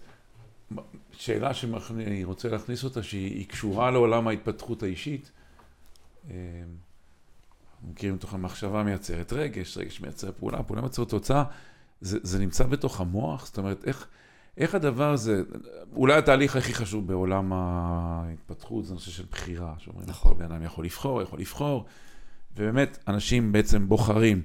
[1.13, 5.31] שאלה שאני רוצה להכניס אותה, שהיא קשורה לעולם ההתפתחות האישית.
[7.91, 11.45] מכירים מתוך המחשבה מייצרת רגש, רגש מייצר פעולה, פעולה מייצרת תוצאה,
[12.01, 13.47] זה, זה נמצא בתוך המוח?
[13.47, 14.07] זאת אומרת, איך,
[14.57, 15.43] איך הדבר הזה,
[15.93, 20.85] אולי התהליך הכי חשוב בעולם ההתפתחות זה נושא של בחירה, שאומרים, נכון, בן אדם יכול
[20.85, 21.85] לבחור, יכול לבחור,
[22.57, 24.43] ובאמת, אנשים בעצם בוחרים.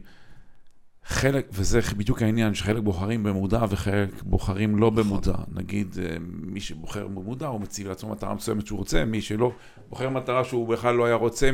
[1.09, 5.03] חלק, וזה בדיוק העניין, שחלק בוחרים במודע וחלק בוחרים לא נכון.
[5.03, 5.37] במודע.
[5.53, 9.51] נגיד, אה, מי שבוחר במודע, הוא מציב לעצמו מטרה מסוימת שהוא רוצה, מי שלא
[9.89, 11.51] בוחר מטרה שהוא בכלל לא היה רוצה.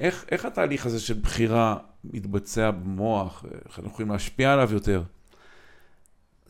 [0.00, 3.44] איך, איך התהליך הזה של בחירה מתבצע במוח?
[3.68, 5.02] איך אנחנו יכולים להשפיע עליו יותר?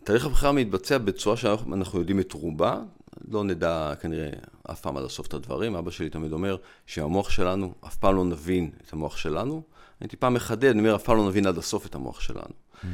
[0.04, 2.80] תהליך הבחירה מתבצע בצורה שאנחנו יודעים את רובה,
[3.28, 4.30] לא נדע כנראה
[4.70, 5.74] אף פעם עד הסוף את הדברים.
[5.74, 9.62] אבא שלי תמיד אומר שהמוח שלנו, אף פעם לא נבין את המוח שלנו.
[10.00, 12.42] אני טיפה מחדד, אני אומר, אף פעם לא נבין עד הסוף את המוח שלנו.
[12.42, 12.86] Mm-hmm.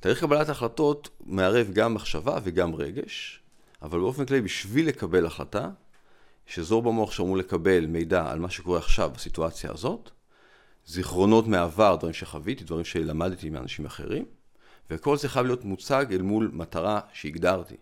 [0.00, 3.40] תהליך קבלת ההחלטות מערב גם מחשבה וגם רגש,
[3.82, 5.68] אבל באופן כללי, בשביל לקבל החלטה,
[6.48, 10.10] יש אזור במוח שאמור לקבל מידע על מה שקורה עכשיו בסיטואציה הזאת,
[10.86, 14.24] זיכרונות מהעבר, דברים שחוויתי, דברים שלמדתי מאנשים אחרים,
[14.90, 17.76] וכל זה חייב להיות מוצג אל מול מטרה שהגדרתי.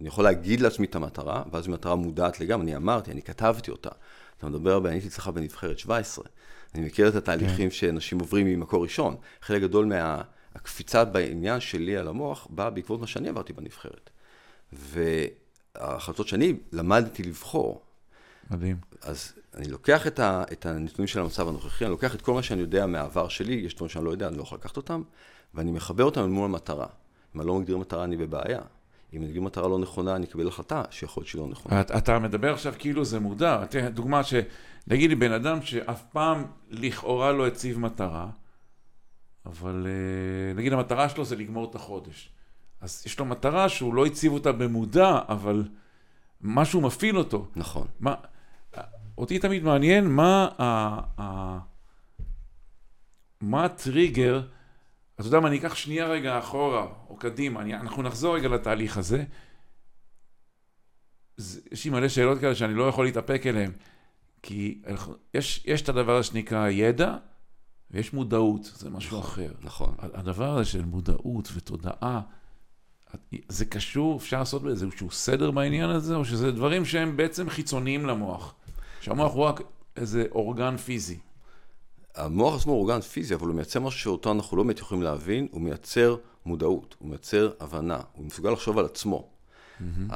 [0.00, 3.90] אני יכול להגיד לעצמי את המטרה, ואז מטרה מודעת לגמרי, אני אמרתי, אני כתבתי אותה.
[4.38, 6.24] אתה מדבר, אני הייתי אצלך בנבחרת 17.
[6.74, 7.70] אני מכיר את התהליכים כן.
[7.70, 9.16] שאנשים עוברים ממקור ראשון.
[9.42, 14.10] חלק גדול מהקפיצה בעניין שלי על המוח באה בעקבות מה שאני עברתי בנבחרת.
[14.72, 17.83] וההחלטות שאני למדתי לבחור,
[18.50, 18.76] מדהים.
[19.02, 22.42] אז אני לוקח את, ה, את הנתונים של המצב הנוכחי, אני לוקח את כל מה
[22.42, 25.02] שאני יודע מהעבר שלי, יש דברים שאני לא יודע, אני לא יכול לקחת אותם,
[25.54, 26.86] ואני מחבר אותם מול המטרה.
[27.34, 28.60] אם אני לא מגדיר מטרה, אני בבעיה.
[29.12, 31.80] אם אני מגדיר מטרה לא נכונה, אני אקבל החלטה שיכול להיות שהיא לא נכונה.
[31.80, 33.64] אתה, אתה מדבר עכשיו כאילו זה מודע.
[33.66, 34.34] תראה, דוגמה ש...
[34.86, 38.28] נגיד לי בן אדם שאף פעם לכאורה לא הציב מטרה,
[39.46, 42.30] אבל אה, נגיד המטרה שלו זה לגמור את החודש.
[42.80, 45.64] אז יש לו מטרה שהוא לא הציב אותה במודע, אבל
[46.40, 47.46] משהו מפעיל אותו.
[47.56, 47.86] נכון.
[48.00, 48.14] מה,
[49.18, 50.64] אותי תמיד מעניין מה, ה,
[51.20, 51.58] ה,
[53.40, 54.42] מה הטריגר,
[55.14, 58.98] אתה יודע מה, אני אקח שנייה רגע אחורה או קדימה, אני, אנחנו נחזור רגע לתהליך
[58.98, 59.24] הזה.
[61.36, 63.72] זה, יש לי מלא שאלות כאלה שאני לא יכול להתאפק אליהן,
[64.42, 64.82] כי
[65.34, 67.16] יש, יש את הדבר שנקרא ידע,
[67.90, 69.52] ויש מודעות, זה משהו נכון, אחר.
[69.60, 69.94] נכון.
[69.98, 72.20] הדבר הזה של מודעות ותודעה,
[73.48, 78.54] זה קשור, אפשר לעשות באיזשהו סדר בעניין הזה, או שזה דברים שהם בעצם חיצוניים למוח?
[79.04, 79.60] שהמוח הוא רק
[79.96, 81.18] איזה אורגן פיזי.
[82.14, 85.48] המוח עצמו הוא אורגן פיזי, אבל הוא מייצר משהו שאותו אנחנו לא באמת יכולים להבין,
[85.50, 89.28] הוא מייצר מודעות, הוא מייצר הבנה, הוא מסוגל לחשוב על עצמו.
[89.28, 90.14] Mm-hmm.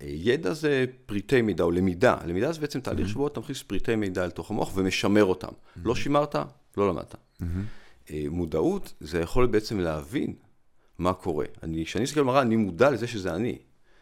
[0.00, 2.16] הידע זה פריטי מידע או למידה.
[2.26, 3.10] למידה זה בעצם תהליך mm-hmm.
[3.10, 5.48] שבו אתה מכניס פריטי מידע לתוך המוח ומשמר אותם.
[5.48, 5.80] Mm-hmm.
[5.84, 6.36] לא שימרת,
[6.76, 7.14] לא למדת.
[7.14, 8.12] Mm-hmm.
[8.30, 10.34] מודעות זה יכול בעצם להבין
[10.98, 11.46] מה קורה.
[11.84, 13.58] כשאני מסתכל במראה, אני מודע לזה שזה אני.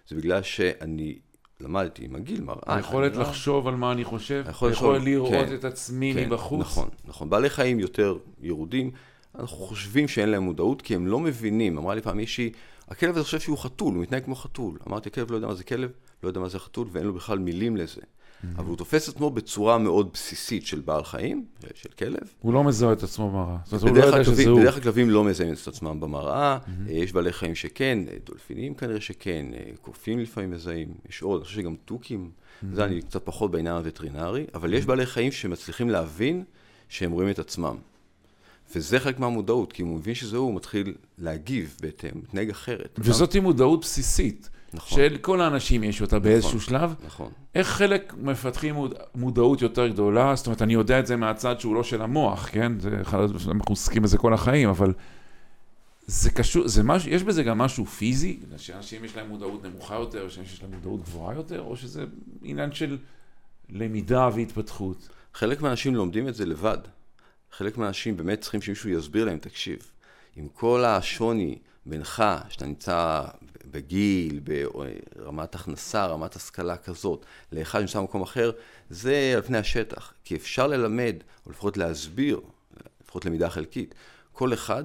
[0.09, 1.19] זה בגלל שאני
[1.61, 2.59] למדתי עם הגיל, מראה.
[2.67, 6.61] היכולת לא- לחשוב על מה אני חושב, היכולת יכול לראות כן, את עצמי כן, מבחוץ.
[6.61, 7.31] נכון, נכון.
[7.31, 8.91] בעלי חיים יותר ירודים,
[9.39, 11.79] אנחנו חושבים שאין להם מודעות, כי הם לא מבינים.
[11.79, 12.51] אמרה לי פעם מישהי,
[12.89, 14.79] הכלב הזה חושב שהוא חתול, הוא מתנהג כמו חתול.
[14.89, 15.91] אמרתי, הכלב לא יודע מה זה כלב,
[16.23, 18.01] לא יודע מה זה חתול, ואין לו בכלל מילים לזה.
[18.39, 18.47] Mm-hmm.
[18.59, 22.21] אבל הוא תופס עצמו בצורה מאוד בסיסית של בעל חיים, של כלב.
[22.41, 23.57] הוא לא מזהה את עצמו במראה.
[23.65, 24.61] זאת אומרת, הוא לא יודע שזה הוא.
[24.61, 26.91] בדרך כלל כלבים לא מזהים את עצמם במראה, mm-hmm.
[26.91, 29.47] יש בעלי חיים שכן, דולפינים כנראה שכן,
[29.81, 32.67] קופים לפעמים מזהים, יש עוד, אני חושב שגם תוכים, mm-hmm.
[32.73, 36.45] זה אני קצת פחות בעניין הווטרינרי, אבל יש בעלי חיים שמצליחים להבין
[36.89, 37.77] שהם רואים את עצמם.
[38.75, 42.99] וזה חלק מהמודעות, כי אם הוא מבין שזהו, הוא מתחיל להגיב בהתאם, מתנהג אחרת.
[42.99, 44.51] וזאת היא מודעות בסיסית.
[44.75, 44.99] נכון.
[44.99, 46.95] של כל האנשים יש אותה באיזשהו נכון, שלב.
[47.07, 47.33] נכון.
[47.55, 50.37] איך חלק מפתחים מוד, מודעות יותר גדולה?
[50.37, 52.81] זאת אומרת, אני יודע את זה מהצד שהוא לא של המוח, כן?
[52.81, 54.93] זה אחד, אנחנו עוסקים בזה כל החיים, אבל
[56.07, 58.41] זה קשור, זה מש, יש בזה גם משהו פיזי?
[58.57, 62.05] שאנשים יש להם מודעות נמוכה יותר, שאנשים יש להם מודעות גבוהה יותר, או שזה
[62.43, 62.99] עניין של
[63.71, 65.09] למידה והתפתחות?
[65.35, 66.79] חלק מהאנשים לומדים את זה לבד.
[67.53, 69.79] חלק מהאנשים באמת צריכים שמישהו יסביר להם, תקשיב,
[70.37, 73.25] עם כל השוני בינך, שאתה נמצא
[73.71, 78.51] בגיל, ברמת הכנסה, רמת השכלה כזאת, לאחד שנמצא במקום אחר,
[78.91, 80.13] זה על פני השטח.
[80.25, 82.41] כי אפשר ללמד, או לפחות להסביר,
[83.05, 83.95] לפחות למידה חלקית,
[84.33, 84.85] כל אחד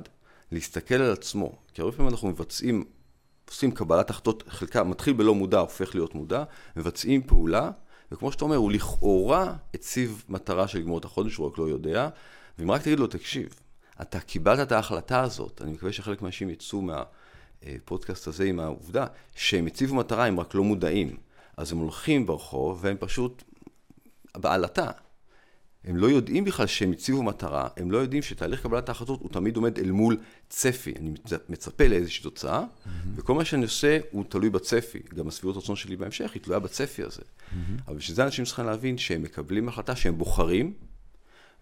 [0.52, 1.52] להסתכל על עצמו.
[1.74, 2.84] כי הרבה פעמים אנחנו מבצעים,
[3.50, 6.44] עושים קבלת החלטות, חלקה מתחיל בלא מודע, הופך להיות מודע,
[6.76, 7.72] מבצעים פעולה,
[8.12, 12.10] וכמו שאתה אומר, הוא לכאורה הציב מטרה של לגמור את החודש, הוא רק לא יודע,
[12.60, 13.56] ואם רק תגיד לו, תקשיב,
[14.02, 19.68] אתה קיבלת את ההחלטה הזאת, אני מקווה שחלק מהאנשים יצאו מהפודקאסט הזה עם העובדה שהם
[19.68, 21.18] הציבו מטרה, הם רק לא מודעים.
[21.58, 23.44] אז הם הולכים ברחוב והם פשוט
[24.38, 24.92] בעלתה.
[25.86, 29.56] הם לא יודעים בכלל שהם הציבו מטרה, הם לא יודעים שתהליך קבלת ההחלטות הוא תמיד
[29.56, 30.18] עומד אל מול
[30.50, 30.94] צפי.
[31.00, 31.14] אני
[31.50, 32.90] מצפה לאיזושהי תוצאה, mm-hmm.
[33.16, 35.00] וכל מה שאני עושה הוא תלוי בצפי.
[35.16, 37.22] גם הסבירות רצון שלי בהמשך היא תלויה בצפי הזה.
[37.22, 37.56] Mm-hmm.
[37.88, 40.74] אבל בשביל זה אנשים צריכים להבין שהם מקבלים החלטה שהם בוחרים,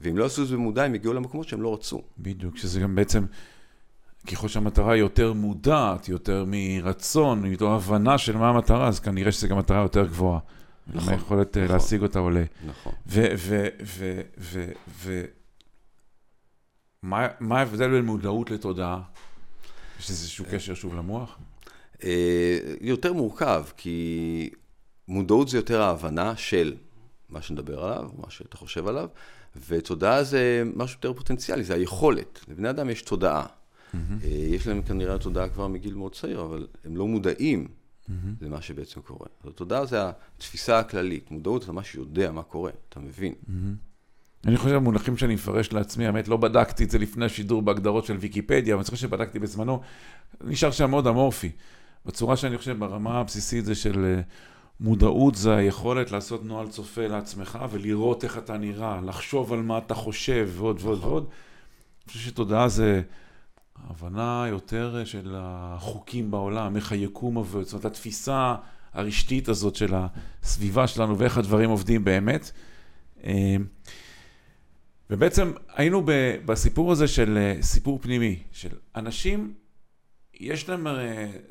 [0.02, 2.02] ואם לא עשו את זה במודע, הם יגיעו למקומות שהם לא רצו.
[2.20, 3.26] בדיוק, שזה גם בעצם,
[4.32, 9.48] ככל שהמטרה היא יותר מודעת, יותר מרצון, יותר הבנה של מה המטרה, אז כנראה שזו
[9.48, 10.40] גם מטרה יותר גבוהה.
[10.88, 11.14] נכון.
[11.14, 11.76] היכולת אה, נכון.
[11.76, 12.44] להשיג אותה עולה.
[12.66, 12.94] נכון.
[17.04, 19.02] ומה ההבדל בין מודעות לתודעה?
[20.00, 21.38] יש איזשהו קשר שוב למוח?
[22.04, 24.50] אה, יותר מורכב, כי
[25.08, 26.76] מודעות זה יותר ההבנה של
[27.30, 29.08] מה שנדבר עליו, מה שאתה חושב עליו,
[29.68, 32.40] ותודעה זה משהו יותר פוטנציאלי, זה היכולת.
[32.48, 33.46] לבני אדם יש תודעה.
[33.46, 33.98] Mm-hmm.
[34.26, 38.12] יש להם כנראה תודעה כבר מגיל מאוד צעיר, אבל הם לא מודעים mm-hmm.
[38.42, 39.28] למה שבעצם קורה.
[39.44, 39.98] אז התודעה זה
[40.38, 43.34] התפיסה הכללית, מודעות אתה ממש יודע מה קורה, אתה מבין.
[43.34, 44.48] Mm-hmm.
[44.48, 48.18] אני חושב המונחים שאני מפרש לעצמי, האמת לא בדקתי את זה לפני השידור בהגדרות של
[48.18, 49.82] ויקיפדיה, אבל אני חושב שבדקתי בזמנו,
[50.44, 51.52] נשאר שם מאוד אמורפי.
[52.06, 54.22] בצורה שאני חושב, ברמה הבסיסית זה של אה,
[54.82, 59.94] מודעות זה היכולת לעשות נוהל צופה לעצמך ולראות איך אתה נראה, לחשוב על מה אתה
[59.94, 61.10] חושב ועוד ועוד נכון.
[61.10, 61.24] ועוד.
[61.24, 63.02] אני חושב שתודעה זה
[63.76, 68.56] הבנה יותר של החוקים בעולם, איך היקום עובד, זאת אומרת התפיסה
[68.94, 69.94] הרשתית הזאת של
[70.44, 72.52] הסביבה שלנו ואיך הדברים עובדים באמת.
[73.24, 73.56] אה,
[75.10, 76.04] ובעצם היינו
[76.46, 79.54] בסיפור הזה של אה, סיפור פנימי, של אנשים
[80.42, 80.88] יש להם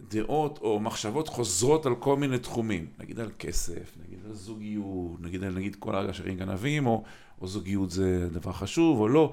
[0.08, 5.44] דעות או מחשבות חוזרות על כל מיני תחומים, נגיד על כסף, נגיד על זוגיות, נגיד
[5.44, 7.02] על נגיד כל הגשרים גנבים, או,
[7.40, 9.32] או זוגיות זה דבר חשוב או לא,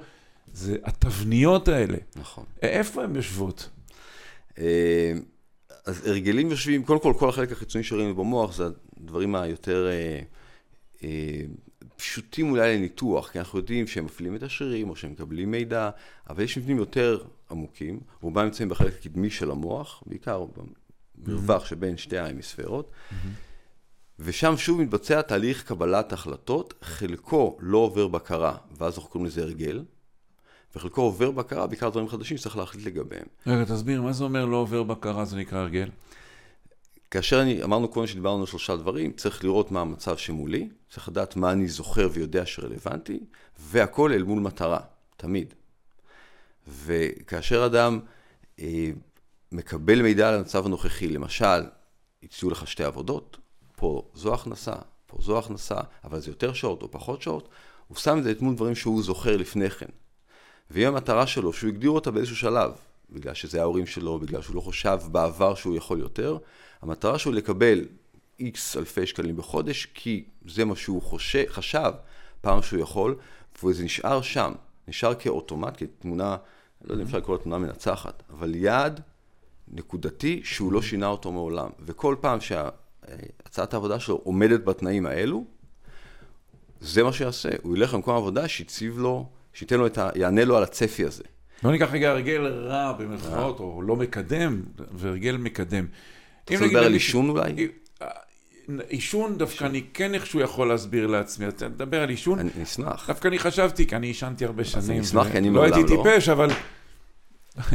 [0.53, 1.97] זה התבניות האלה.
[2.15, 2.43] נכון.
[2.61, 3.69] איפה הן יושבות?
[4.59, 5.13] אה,
[5.85, 8.63] אז הרגלים יושבים, קודם כל, כל החלק החיצוני שראינו במוח זה
[8.97, 10.19] הדברים היותר אה,
[11.03, 11.41] אה,
[11.97, 15.89] פשוטים אולי לניתוח, כי אנחנו יודעים שהם מפעילים את השרירים או שהם מקבלים מידע,
[16.29, 20.45] אבל יש מבנים יותר עמוקים, רובם נמצאים בחלק הקדמי של המוח, בעיקר
[21.17, 21.69] במרווח mm-hmm.
[21.69, 23.13] שבין שתי ההמיספרות, mm-hmm.
[24.19, 29.83] ושם שוב מתבצע תהליך קבלת החלטות, חלקו לא עובר בקרה, ואז אנחנו קוראים לזה הרגל,
[30.75, 33.25] וחלקו עובר בקרה, בעיקר דברים חדשים שצריך להחליט לגביהם.
[33.47, 35.89] רגע, תסביר, מה זה אומר לא עובר בקרה, זה נקרא הרגל?
[37.11, 41.35] כאשר אני, אמרנו קודם שדיברנו על שלושה דברים, צריך לראות מה המצב שמולי, צריך לדעת
[41.35, 43.19] מה אני זוכר ויודע שרלוונטי,
[43.59, 44.79] והכל אל מול מטרה,
[45.17, 45.53] תמיד.
[46.67, 47.99] וכאשר אדם
[48.59, 48.91] אה,
[49.51, 51.63] מקבל מידע על המצב הנוכחי, למשל,
[52.23, 53.37] הציעו לך שתי עבודות,
[53.75, 54.73] פה זו הכנסה,
[55.05, 57.49] פה זו הכנסה, אבל זה יותר שעות או פחות שעות,
[57.87, 59.89] הוא שם את זה את מול דברים שהוא זוכר לפני כן.
[60.71, 62.71] ואם המטרה שלו, שהוא הגדיר אותה באיזשהו שלב,
[63.09, 66.37] בגלל שזה ההורים שלו, בגלל שהוא לא חושב בעבר שהוא יכול יותר,
[66.81, 67.85] המטרה שלו לקבל
[68.39, 71.91] איקס אלפי שקלים בחודש, כי זה מה שהוא חושב, חשב
[72.41, 73.15] פעם שהוא יכול,
[73.63, 74.53] וזה נשאר שם,
[74.87, 76.37] נשאר כאוטומט, כתמונה,
[76.81, 79.01] לא יודע אם אפשר לקרוא לה תמונה מנצחת, אבל יעד
[79.67, 81.69] נקודתי שהוא לא שינה אותו מעולם.
[81.79, 85.45] וכל פעם שהצעת העבודה שלו עומדת בתנאים האלו,
[86.81, 90.09] זה מה שיעשה, הוא ילך למקום עבודה שיציב לו, שייתן לו את ה...
[90.15, 91.23] יענה לו על הצפי הזה.
[91.63, 95.85] בוא ניקח רגע הרגל רע במרכאות, או לא מקדם, והרגל מקדם.
[96.55, 97.67] אתה רוצה לדבר על עישון אולי?
[98.89, 102.39] עישון דווקא אני כן איכשהו יכול להסביר לעצמי, אתה מדבר על עישון.
[102.39, 103.07] אני אשמח.
[103.07, 104.91] דווקא אני חשבתי, כי אני עישנתי הרבה שנים.
[104.91, 105.77] אני אשמח, כי אני מעולם לא.
[105.77, 106.49] לא הייתי טיפש, אבל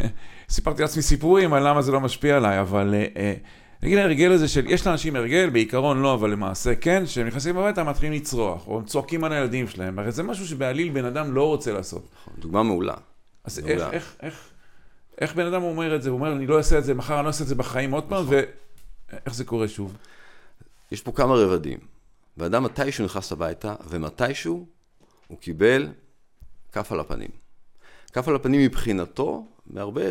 [0.50, 3.35] סיפרתי לעצמי סיפורים על למה זה לא משפיע עליי, אבל אה, אה,
[3.82, 7.85] נגיד ההרגל הזה של, יש לאנשים הרגל, בעיקרון לא, אבל למעשה כן, שהם נכנסים הביתה,
[7.85, 11.46] מתחילים לצרוח, או הם צועקים על הילדים שלהם, הרי זה משהו שבעליל בן אדם לא
[11.46, 12.08] רוצה לעשות.
[12.14, 12.94] נכון, דוגמה מעולה.
[13.44, 14.48] אז איך, איך, איך,
[15.20, 16.11] איך בן אדם אומר את זה?
[16.11, 18.05] הוא אומר, אני לא אעשה את זה מחר, אני לא אעשה את זה בחיים עוד
[18.09, 18.35] פעם, נכון.
[19.12, 19.96] ואיך זה קורה שוב?
[20.92, 21.79] יש פה כמה רבדים.
[22.37, 24.66] ואדם מתישהו נכנס הביתה, ומתישהו
[25.29, 25.88] הוא קיבל
[26.72, 27.31] כף על הפנים.
[28.12, 30.03] כף על הפנים מבחינתו, מהרבה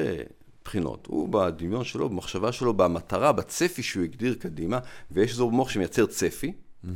[0.65, 1.07] בחינות.
[1.07, 4.79] הוא בדמיון שלו, במחשבה שלו, במטרה, בצפי שהוא הגדיר קדימה,
[5.11, 6.53] ויש אזור במוח שמייצר צפי.
[6.53, 6.87] Mm-hmm.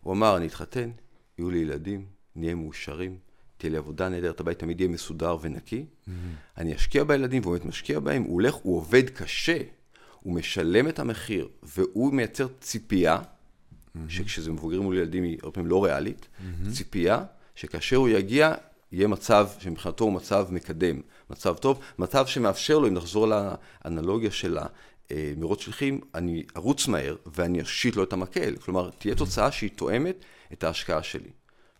[0.00, 0.90] הוא אמר, אני אתחתן,
[1.38, 3.18] יהיו לי ילדים, נהיה מאושרים,
[3.60, 5.84] תהיה לי עבודה נהדרת, הבית תמיד יהיה מסודר ונקי.
[5.84, 6.10] Mm-hmm.
[6.58, 9.58] אני אשקיע בילדים, והוא באמת משקיע בהם, הוא הולך, הוא עובד קשה,
[10.20, 13.98] הוא משלם את המחיר, והוא מייצר ציפייה, mm-hmm.
[14.08, 16.72] שכשזה מבוגרים מול ילדים היא הרבה פעמים לא ריאלית, mm-hmm.
[16.72, 18.54] ציפייה שכאשר הוא יגיע,
[18.92, 23.28] יהיה מצב שמבחינתו הוא מצב מקדם, מצב טוב, מצב שמאפשר לו, אם נחזור
[23.84, 24.58] לאנלוגיה של
[25.10, 28.56] המרוץ שליחים, אני ארוץ מהר ואני אושיט לו את המקל.
[28.56, 31.30] כלומר, תהיה תוצאה שהיא תואמת את ההשקעה שלי.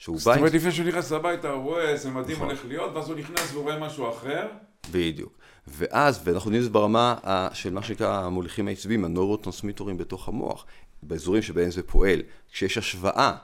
[0.06, 2.48] זאת אומרת, לפני שהוא נכנס הביתה, הוא רואה איזה מדהים נכון.
[2.48, 4.46] הולך להיות, ואז הוא נכנס ורואה משהו אחר.
[4.90, 5.32] בדיוק.
[5.66, 7.16] ואז, ואנחנו יודעים את זה ברמה
[7.52, 10.66] של מה שנקרא המוליכים העצביים, הנורוטרנסמיטורים בתוך המוח,
[11.02, 13.36] באזורים שבהם זה פועל, כשיש השוואה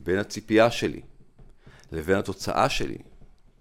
[0.00, 1.00] בין הציפייה שלי
[1.92, 2.98] לבין התוצאה שלי,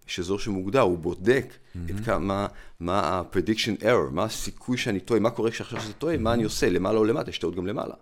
[0.07, 1.79] יש אזור שמוגדר, הוא בודק mm-hmm.
[1.89, 2.47] את כמה,
[2.79, 6.19] מה ה-prediction error, מה הסיכוי שאני טועה, מה קורה כשעכשיו שזה טועה, mm-hmm.
[6.19, 7.93] מה אני עושה, למעלה או למטה, יש טעות גם למעלה.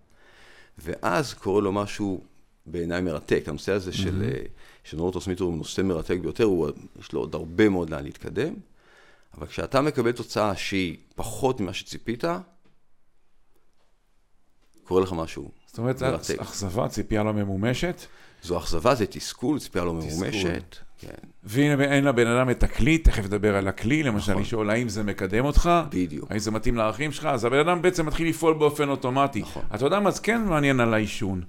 [0.77, 2.23] ואז קורה לו משהו
[2.65, 3.93] בעיניי מרתק, הנושא הזה.
[3.93, 4.41] של, אה,
[4.84, 8.54] של נורטוסמיטר הוא נושא מרתק ביותר, הוא, יש לו עוד הרבה מאוד לאן להתקדם,
[9.38, 12.23] אבל כשאתה מקבל תוצאה שהיא פחות ממה שציפית,
[14.84, 16.04] קורה לך משהו זאת אומרת,
[16.41, 18.01] אכזבה, ציפייה לא ממומשת?
[18.43, 20.75] זו אכזבה, זה תסכול, ציפייה לא ממומשת.
[20.99, 21.08] כן.
[21.43, 24.43] והנה אין לבן אדם את הכלי, תכף נדבר על הכלי, למשל נכון.
[24.43, 26.32] לשאול האם זה מקדם אותך, בדיוק.
[26.32, 29.41] האם זה מתאים לערכים שלך, אז הבן אדם בעצם מתחיל לפעול באופן אוטומטי.
[29.41, 29.63] נכון.
[29.75, 31.43] אתה יודע מה, זה כן מעניין על העישון.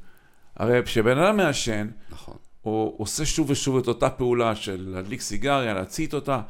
[0.56, 2.36] הרי כשבן אדם מעשן, נכון.
[2.64, 6.40] או עושה שוב ושוב את אותה פעולה של להדליק סיגריה, להצית אותה,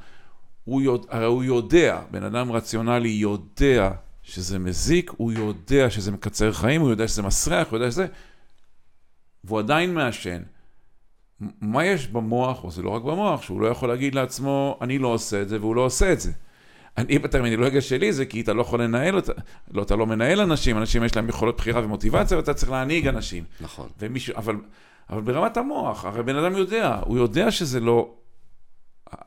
[0.64, 3.90] הוא יודע, הרי הוא יודע, בן אדם רציונלי יודע
[4.22, 8.06] שזה מזיק, הוא יודע שזה מקצר חיים, הוא יודע שזה מסריח, הוא יודע שזה...
[9.44, 10.42] והוא עדיין מעשן.
[11.60, 15.08] מה יש במוח, או זה לא רק במוח, שהוא לא יכול להגיד לעצמו, אני לא
[15.08, 16.32] עושה את זה, והוא לא עושה את זה.
[16.98, 19.32] אני בטרמינולוגיה שלי זה כי אתה לא יכול לנהל אותה,
[19.70, 23.44] לא, אתה לא מנהל אנשים, אנשים יש להם יכולות בחירה ומוטיבציה, ואתה צריך להנהיג אנשים.
[23.60, 23.88] נכון.
[23.98, 24.56] ומישהו, אבל,
[25.10, 28.14] אבל ברמת המוח, הרי בן אדם יודע, הוא יודע שזה לא,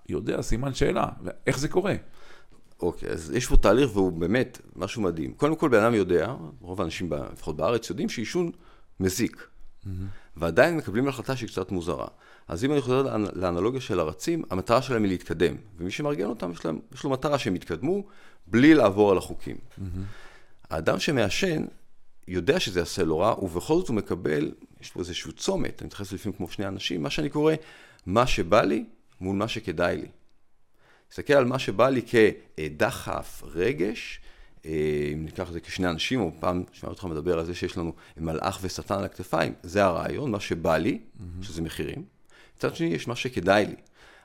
[0.10, 1.08] יודע, סימן שאלה,
[1.48, 1.96] איך זה קורה?
[2.82, 5.34] אוקיי, אז יש פה תהליך והוא באמת משהו מדהים.
[5.34, 8.52] קודם כל, בן אדם יודע, רוב האנשים, לפחות בארץ, יודעים שעישון
[9.00, 9.38] מזיק.
[9.38, 9.90] Mm-hmm.
[10.38, 12.08] ועדיין מקבלים החלטה שהיא קצת מוזרה.
[12.50, 15.56] אז אם אני חוזר לאנלוגיה של הרצים, המטרה שלהם היא להתקדם.
[15.78, 18.04] ומי שמארגן אותם, יש, להם, יש לו מטרה שהם יתקדמו
[18.48, 19.56] בלי לעבור על החוקים.
[19.58, 19.82] Mm-hmm.
[20.70, 21.66] האדם שמעשן
[22.28, 26.14] יודע שזה יעשה לו רע, ובכל זאת הוא מקבל, יש פה איזשהו צומת, אני מתייחס
[26.14, 27.54] לפעמים כמו שני אנשים, מה שאני קורא,
[28.06, 28.86] מה שבא לי
[29.22, 30.08] מול מה שכדאי לי.
[31.10, 34.22] להסתכל על מה שבא לי כדחף, רגש,
[34.66, 34.72] אה,
[35.14, 37.94] אם ניקח את זה כשני אנשים, או פעם שמעתי אותך מדבר על זה שיש לנו
[38.18, 41.46] מלאך ושטן על הכתפיים, זה הרעיון, מה שבא לי, mm-hmm.
[41.46, 42.19] שזה מחירים.
[42.60, 43.76] מצד שני, יש מה שכדאי לי.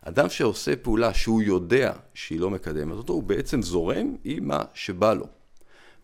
[0.02, 5.14] אדם שעושה פעולה שהוא יודע שהיא לא מקדמת אותו, הוא בעצם זורם עם מה שבא
[5.14, 5.26] לו,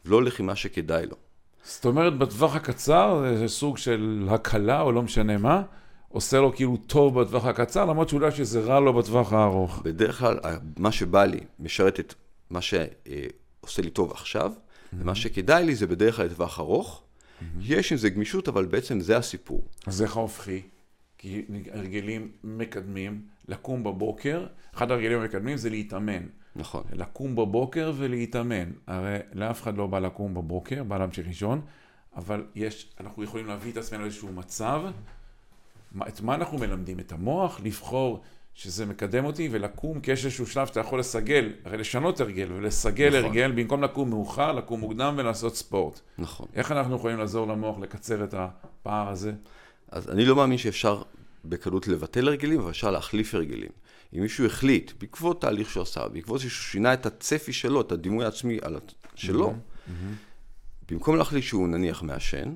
[0.05, 1.17] ולא הולך עם מה שכדאי לו.
[1.65, 5.63] זאת אומרת, בטווח הקצר זה סוג של הקלה, או לא משנה מה,
[6.09, 9.81] עושה לו כאילו טוב בטווח הקצר, למרות שהוא יודע שזה רע לו בטווח הארוך.
[9.85, 10.39] בדרך כלל,
[10.77, 12.15] מה שבא לי משרת את
[12.51, 14.97] מה שעושה לי טוב עכשיו, mm-hmm.
[14.99, 17.03] ומה שכדאי לי זה בדרך כלל לטווח ארוך.
[17.03, 17.45] Mm-hmm.
[17.61, 19.63] יש עם זה גמישות, אבל בעצם זה הסיפור.
[19.87, 20.63] אז איך ההופכי?
[21.21, 26.23] כי הרגלים מקדמים, לקום בבוקר, אחד הרגלים המקדמים זה להתאמן.
[26.57, 26.83] נכון.
[26.93, 28.71] לקום בבוקר ולהתאמן.
[28.87, 31.61] הרי לאף אחד לא בא לקום בבוקר, בא להמשיך לישון,
[32.17, 34.83] אבל יש, אנחנו יכולים להביא את עצמנו לאיזשהו מצב.
[36.09, 37.01] את מה אנחנו מלמדים?
[37.01, 38.21] את המוח לבחור
[38.55, 43.09] שזה מקדם אותי ולקום, כי יש איזשהו שלב שאתה יכול לסגל, הרי לשנות הרגל ולסגל
[43.09, 43.25] נכון.
[43.25, 46.01] הרגל במקום לקום מאוחר, לקום מוקדם ולעשות ספורט.
[46.19, 46.47] נכון.
[46.55, 49.33] איך אנחנו יכולים לעזור למוח לקצר את הפער הזה?
[49.91, 51.03] אז אני לא מאמין שאפשר
[51.45, 53.71] בקלות לבטל הרגלים, אבל אפשר להחליף הרגלים.
[54.15, 58.25] אם מישהו החליט, בעקבות תהליך שהוא עשה, בעקבות שהוא שינה את הצפי שלו, את הדימוי
[58.25, 58.59] העצמי
[59.15, 59.91] שלו, mm-hmm.
[59.91, 60.91] mm-hmm.
[60.91, 62.55] במקום להחליט שהוא נניח מעשן,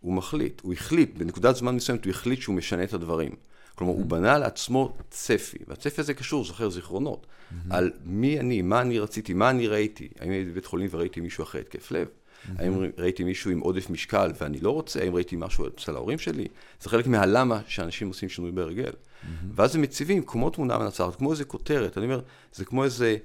[0.00, 3.32] הוא מחליט, הוא החליט, בנקודת זמן מסוימת הוא החליט שהוא משנה את הדברים.
[3.76, 3.92] כלומר.
[3.92, 7.26] הוא בנה לעצמו צפי, והצפי הזה קשור, זוכר זיכרונות.
[7.70, 10.08] על מי אני, מה אני רציתי, מה אני ראיתי.
[10.20, 12.08] האם הייתי בבית חולים וראיתי מישהו אחרי התקף לב?
[12.44, 12.62] Mm-hmm.
[12.62, 15.00] האם ראיתי מישהו עם עודף משקל ואני לא רוצה?
[15.00, 16.46] האם ראיתי משהו אצל ההורים שלי?
[16.80, 18.90] זה חלק מהלמה שאנשים עושים שינוי בהרגל.
[18.90, 19.26] Mm-hmm.
[19.54, 22.20] ואז הם מציבים כמו תמונה מנצחת, כמו איזה כותרת, אני אומר,
[22.52, 23.16] זה כמו איזה,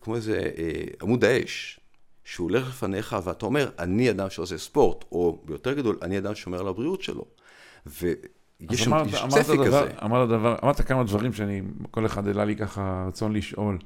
[0.00, 1.80] כמו איזה אה, עמוד האש.
[2.24, 6.60] שהוא הולך לפניך ואתה אומר, אני אדם שעושה ספורט, או ביותר גדול, אני אדם ששומר
[6.60, 7.24] על הבריאות שלו.
[7.86, 8.14] ויש
[8.70, 9.80] שם אמרת, צפי אמרת כזה.
[10.04, 13.78] אמרת, דבר, אמרת כמה דברים שאני, כל אחד העלה לי ככה רצון לשאול.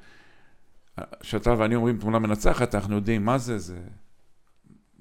[1.21, 3.77] כשאתה ואני אומרים תמונה מנצחת, אנחנו יודעים מה זה, זה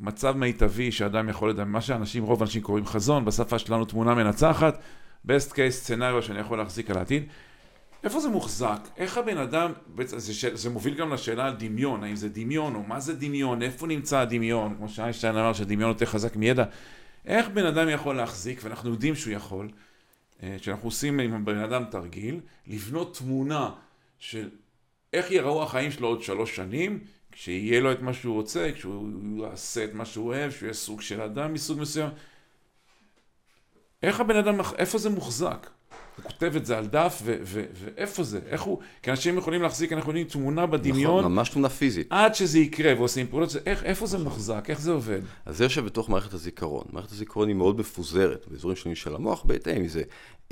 [0.03, 4.79] מצב מיטבי שאדם יכול לדעת, מה שאנשים, רוב האנשים קוראים חזון, בשפה שלנו תמונה מנצחת,
[5.27, 7.23] best case סצנריו שאני יכול להחזיק על העתיד.
[8.03, 8.79] איפה זה מוחזק?
[8.97, 9.71] איך הבן אדם,
[10.05, 10.45] זה, ש...
[10.45, 14.19] זה מוביל גם לשאלה על דמיון, האם זה דמיון או מה זה דמיון, איפה נמצא
[14.19, 16.63] הדמיון, כמו שאיינשטיין אמר שדמיון יותר חזק מידע.
[17.25, 19.69] איך בן אדם יכול להחזיק, ואנחנו יודעים שהוא יכול,
[20.43, 23.69] אה, שאנחנו עושים עם הבן אדם תרגיל, לבנות תמונה
[24.19, 24.49] של
[25.13, 26.99] איך יראו החיים שלו עוד שלוש שנים,
[27.33, 31.01] כשיהיה לו את מה שהוא רוצה, כשהוא יעשה את מה שהוא אוהב, שהוא יהיה סוג
[31.01, 32.09] של אדם מסוג מסוים.
[34.03, 35.69] איך הבן אדם, איפה זה מוחזק?
[36.17, 38.39] הוא כותב את זה על דף, ו- ו- ואיפה זה?
[38.45, 38.79] איך הוא...
[39.03, 41.19] כי אנשים יכולים להחזיק, אנחנו יודעים, תמונה בדמיון.
[41.19, 42.07] נכון, ממש תמונה פיזית.
[42.09, 44.65] עד שזה יקרה ועושים פעולות, זה, איך, איפה זה מוחזק?
[44.69, 45.21] איך זה עובד?
[45.45, 46.83] אז זה יושב בתוך מערכת הזיכרון.
[46.91, 50.03] מערכת הזיכרון היא מאוד מפוזרת באזורים שונים של המוח, בהתאם מזה.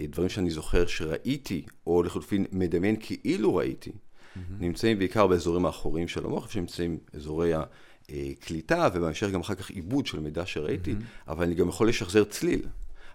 [0.02, 3.92] דברים שאני זוכר שראיתי, או לחלופין מדמיין כאילו ראיתי.
[4.60, 7.52] נמצאים בעיקר באזורים האחוריים של המוח, שנמצאים אזורי
[8.10, 11.32] הקליטה, ובהמשך גם אחר כך עיבוד של מידע שראיתי, mm-hmm.
[11.32, 12.62] אבל אני גם יכול לשחזר צליל,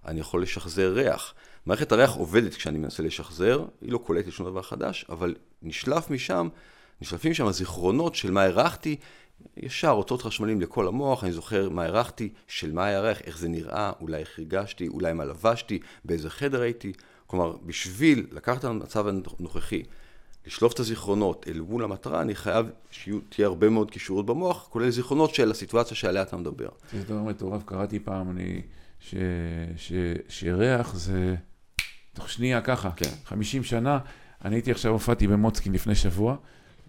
[0.06, 1.34] אני יכול לשחזר ריח.
[1.66, 6.48] מערכת הריח עובדת כשאני מנסה לשחזר, היא לא קולטת שום דבר חדש, אבל נשלף משם,
[7.02, 8.96] נשלפים שם הזיכרונות של מה הערכתי,
[9.56, 13.92] ישר אותות חשמלים לכל המוח, אני זוכר מה הערכתי, של מה הירח, איך זה נראה,
[14.00, 16.92] אולי איך הרגשתי, אולי מה לבשתי, באיזה חדר הייתי.
[17.26, 19.82] כלומר, בשביל לקחת את המצב הנוכחי,
[20.46, 25.34] לשלוף את הזיכרונות אל מול המטרה, אני חייב שתהיה הרבה מאוד קישורות במוח, כולל זיכרונות
[25.34, 26.68] של הסיטואציה שעליה אתה מדבר.
[26.92, 28.62] זה דבר מטורף, קראתי פעם, אני,
[29.00, 29.14] ש,
[29.76, 29.92] ש,
[30.28, 31.34] שריח זה
[32.14, 33.10] תוך שנייה ככה, כן.
[33.24, 33.98] 50 שנה.
[34.44, 36.36] אני הייתי עכשיו, הופעתי במוצקין לפני שבוע,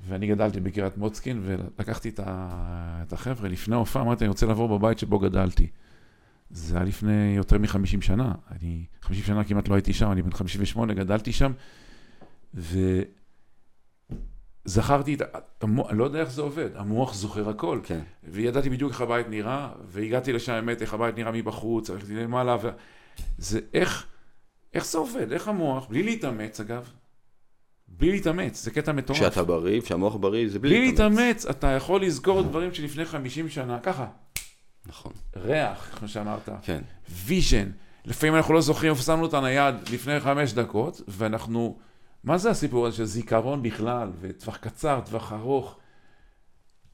[0.07, 5.19] ואני גדלתי בקריית מוצקין, ולקחתי את החבר'ה לפני ההופעה, אמרתי, אני רוצה לעבור בבית שבו
[5.19, 5.67] גדלתי.
[6.51, 8.31] זה היה לפני יותר מ-50 שנה.
[8.51, 11.51] אני, 50 שנה כמעט לא הייתי שם, אני בן 58, גדלתי שם,
[14.67, 17.79] וזכרתי את המוח, אני לא יודע איך זה עובד, המוח זוכר הכל.
[17.83, 17.99] כן.
[18.23, 22.69] וידעתי בדיוק איך הבית נראה, והגעתי לשם, באמת, איך הבית נראה מבחוץ, הלכתי למעלה, ו...
[23.37, 24.05] זה איך,
[24.73, 26.89] איך זה עובד, איך המוח, בלי להתאמץ אגב,
[27.87, 29.19] בלי להתאמץ, זה קטע מטורף.
[29.19, 31.15] כשאתה בריא, כשהמוח בריא, זה בלי, בלי להתאמץ.
[31.15, 34.07] בלי להתאמץ, אתה יכול לזכור דברים שלפני 50 שנה, ככה.
[34.85, 35.11] נכון.
[35.35, 36.49] ריח, כמו שאמרת.
[36.61, 36.81] כן.
[37.09, 37.69] vision.
[38.05, 41.77] לפעמים אנחנו לא זוכרים איפה שמנו את הנייד לפני חמש דקות, ואנחנו...
[42.23, 45.77] מה זה הסיפור הזה של זיכרון בכלל, וטווח קצר, טווח ארוך?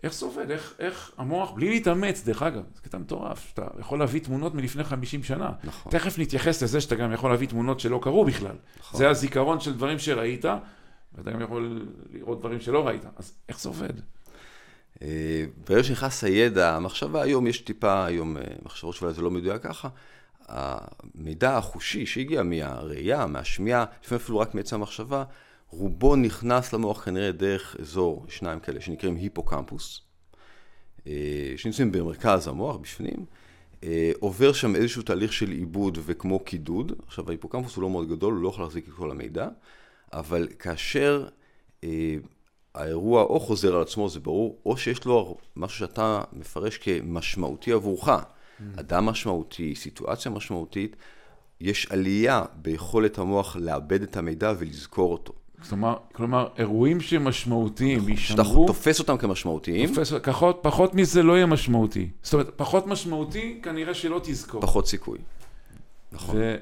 [0.03, 0.51] איך זה עובד?
[0.51, 4.83] איך, איך המוח, בלי להתאמץ, דרך אגב, זה קטע מטורף, שאתה יכול להביא תמונות מלפני
[4.83, 5.49] 50 שנה.
[5.63, 5.91] נכון.
[5.91, 8.55] תכף נתייחס לזה שאתה גם יכול להביא תמונות שלא קרו בכלל.
[8.79, 8.97] נכון.
[8.97, 10.45] זה הזיכרון של דברים שראית,
[11.15, 13.05] ואתה גם יכול לראות דברים שלא ראית.
[13.15, 13.93] אז איך זה עובד?
[15.01, 19.62] אה, ברגע שנכנס הידע, המחשבה היום, יש טיפה היום אה, מחשבות שאולי זה לא מדויק
[19.62, 19.88] ככה,
[20.54, 25.24] המידע החושי שהגיע מהראייה, מהשמיעה, לפעמים אפילו רק מעצם המחשבה,
[25.70, 30.02] רובו נכנס למוח כנראה דרך אזור, שניים כאלה, שנקראים היפוקמפוס,
[31.08, 33.26] אה, שנמצאים במרכז המוח, בפנים,
[34.20, 36.92] עובר שם איזשהו תהליך של עיבוד וכמו קידוד.
[37.08, 39.48] עכשיו, ההיפוקמפוס הוא לא מאוד גדול, הוא לא יכול להחזיק את כל המידע,
[40.13, 41.28] אבל כאשר
[42.76, 48.10] האירוע או חוזר על עצמו, זה ברור, או שיש לו משהו שאתה מפרש כמשמעותי עבורך.
[48.80, 50.95] אדם משמעותי, סיטואציה משמעותית,
[51.62, 55.34] יש עלייה ביכולת המוח לאבד את המידע ולזכור אותו.
[55.69, 58.43] כלומר, כלומר אירועים שמשמעותיים נכון, יישמרו...
[58.43, 59.89] שאתה תופס אותם כמשמעותיים.
[59.89, 62.10] תופס, פחות, פחות מזה לא יהיה משמעותי.
[62.23, 64.62] זאת אומרת, פחות משמעותי, כנראה שלא תזכור.
[64.62, 65.17] פחות סיכוי.
[66.12, 66.36] נכון.
[66.38, 66.56] ו...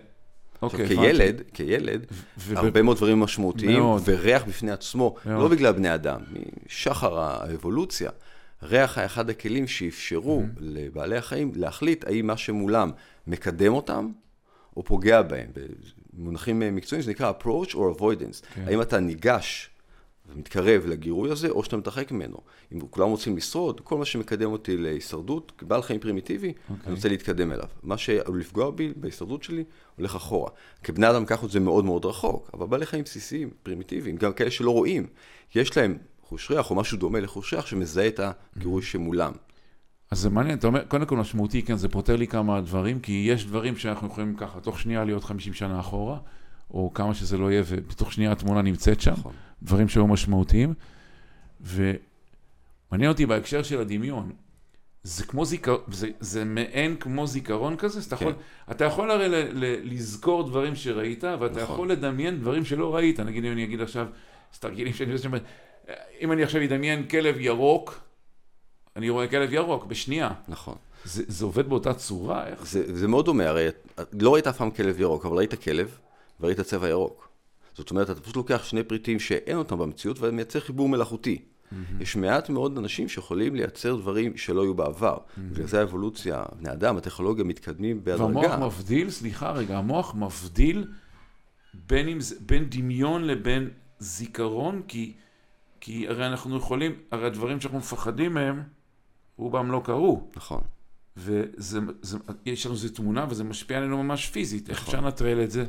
[0.61, 2.05] אוקיי, עכשיו, כילד, כילד,
[2.37, 4.01] ו- הרבה מאוד דברים משמעותיים, מאוד.
[4.05, 5.41] וריח בפני עצמו, מאוד.
[5.41, 6.19] לא בגלל בני אדם,
[6.69, 8.09] משחר האבולוציה,
[8.63, 10.59] ריח היה אחד הכלים שאפשרו mm-hmm.
[10.59, 12.91] לבעלי החיים להחליט האם מה שמולם
[13.27, 14.09] מקדם אותם
[14.77, 15.47] או פוגע בהם.
[16.13, 18.45] במונחים מקצועיים זה נקרא approach or avoidance.
[18.55, 18.63] כן.
[18.67, 19.69] האם אתה ניגש
[20.29, 22.37] ומתקרב לגירוי הזה, או שאתה מתרחק ממנו.
[22.73, 26.71] אם כולם רוצים לשרוד, כל מה שמקדם אותי להישרדות, כבעל חיים פרימיטיבי, okay.
[26.71, 26.85] אוקיי.
[26.85, 27.67] אני רוצה להתקדם אליו.
[27.83, 29.63] מה שעלול לפגוע בי, בהישרדות שלי,
[29.95, 30.49] הולך אחורה.
[30.83, 34.71] כבני אדם ככה זה מאוד מאוד רחוק, אבל בעלי חיים בסיסיים, פרימיטיביים, גם כאלה שלא
[34.71, 35.07] רואים,
[35.55, 35.97] יש להם
[36.31, 38.19] חוש ריח או משהו דומה לחוש ריח שמזהה את
[38.57, 39.31] הגירוי שמולם.
[40.11, 43.25] אז זה מעניין, אתה אומר, קודם כל משמעותי, כן, זה פותר לי כמה דברים, כי
[43.29, 46.17] יש דברים שאנחנו יכולים ככה, תוך שנייה להיות 50 שנה אחורה,
[46.71, 49.11] או כמה שזה לא יהיה, ובתוך שנייה התמונה נמצאת שם.
[49.11, 49.33] נכון.
[49.63, 50.73] דברים שהיו משמעותיים.
[51.61, 54.31] ומעניין אותי בהקשר של הדמיון,
[55.03, 58.25] זה כמו זיכרון, זה, זה מעין כמו זיכרון כזה, אז אתה, כן.
[58.25, 58.35] יכול,
[58.71, 61.63] אתה יכול הרי ל, ל, לזכור דברים שראית, ואתה נכון.
[61.63, 63.19] יכול לדמיין דברים שלא ראית.
[63.19, 64.07] נגיד אם אני אגיד עכשיו,
[64.53, 65.29] סתרגילים שאני עושה,
[66.21, 67.99] אם אני עכשיו אדמיין כלב ירוק,
[68.95, 70.31] אני רואה כלב ירוק בשנייה.
[70.47, 70.75] נכון.
[71.05, 72.47] זה, זה עובד באותה צורה?
[72.47, 72.67] איך?
[72.67, 73.67] זה, זה מאוד דומה, הרי
[74.13, 75.97] לא ראית אף פעם כלב ירוק, אבל ראית כלב
[76.39, 77.29] וראית צבע ירוק.
[77.73, 81.37] זאת אומרת, אתה פשוט לוקח שני פריטים שאין אותם במציאות ומייצר חיבור מלאכותי.
[81.41, 81.75] Mm-hmm.
[82.03, 85.17] יש מעט מאוד אנשים שיכולים לייצר דברים שלא היו בעבר.
[85.17, 85.61] Mm-hmm.
[85.65, 88.23] זה האבולוציה, בני אדם, הטכנולוגיה מתקדמים בהדרגה.
[88.23, 90.87] והמוח מבדיל, סליחה רגע, המוח מבדיל
[91.73, 93.69] בין, עם, בין דמיון לבין
[93.99, 95.13] זיכרון, כי,
[95.81, 98.63] כי הרי אנחנו יכולים, הרי הדברים שאנחנו מפחדים מהם,
[99.37, 100.29] רובם לא קרו.
[100.35, 100.61] נכון.
[101.17, 104.63] ויש לנו איזו תמונה וזה משפיע עלינו ממש פיזית.
[104.63, 104.75] נכון.
[104.75, 105.65] איך אפשר לנטרל את זה?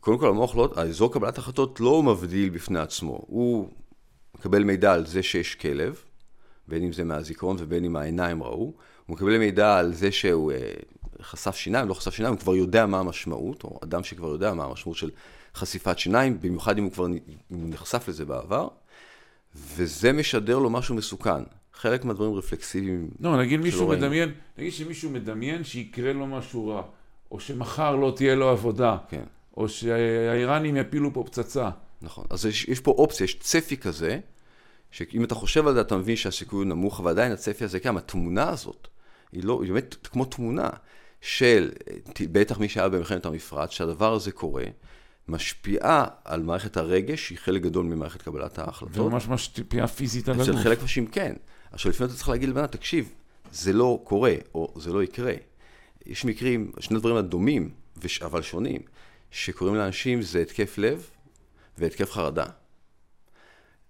[0.00, 3.20] קודם כל המוח לא, האזור קבלת החלטות לא מבדיל בפני עצמו.
[3.26, 3.68] הוא
[4.38, 6.02] מקבל מידע על זה שיש כלב,
[6.68, 8.74] בין אם זה מהזיכרון ובין אם העיניים ראו.
[9.06, 10.72] הוא מקבל מידע על זה שהוא אה,
[11.22, 14.64] חשף שיניים, לא חשף שיניים, הוא כבר יודע מה המשמעות, או אדם שכבר יודע מה
[14.64, 15.10] המשמעות של
[15.58, 17.06] חשיפת שיניים, במיוחד אם הוא כבר
[17.50, 18.68] נחשף לזה בעבר,
[19.54, 21.42] וזה משדר לו משהו מסוכן.
[21.72, 23.10] חלק מהדברים רפלקסיביים.
[23.20, 26.82] לא, נגיד מישהו מדמיין, נגיד שמישהו מדמיין שיקרה לו משהו רע,
[27.30, 29.24] או שמחר לא תהיה לו עבודה, כן.
[29.56, 31.70] או שהאיראנים יפילו פה פצצה.
[32.02, 34.18] נכון, אז יש, יש פה אופציה, יש צפי כזה,
[34.90, 37.96] שאם אתה חושב על זה, אתה מבין שהסיכוי הוא נמוך, אבל עדיין הצפי הזה קיים.
[37.96, 38.88] התמונה הזאת,
[39.32, 40.68] היא לא, היא באמת כמו תמונה
[41.20, 41.70] של,
[42.32, 44.64] בטח מי שהיה במלחמת המפרץ, שהדבר הזה קורה,
[45.28, 48.98] משפיעה על מערכת הרגש, שהיא חלק גדול ממערכת קבלת ההחלטות.
[48.98, 50.48] וממש משפיעה פיזית על הגוף.
[50.48, 51.34] אצל חלק מהאנשים כן.
[51.70, 53.12] עכשיו, לפעמים אתה צריך להגיד לבנה, תקשיב,
[53.52, 55.32] זה לא קורה, או זה לא יקרה.
[56.06, 57.70] יש מקרים, שני דברים הדומים,
[58.22, 58.80] אבל שונים,
[59.30, 61.10] שקורים לאנשים זה התקף לב
[61.78, 62.46] והתקף חרדה.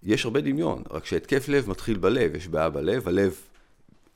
[0.03, 3.35] יש הרבה דמיון, רק שהתקף לב מתחיל בלב, יש בעיה בלב, הלב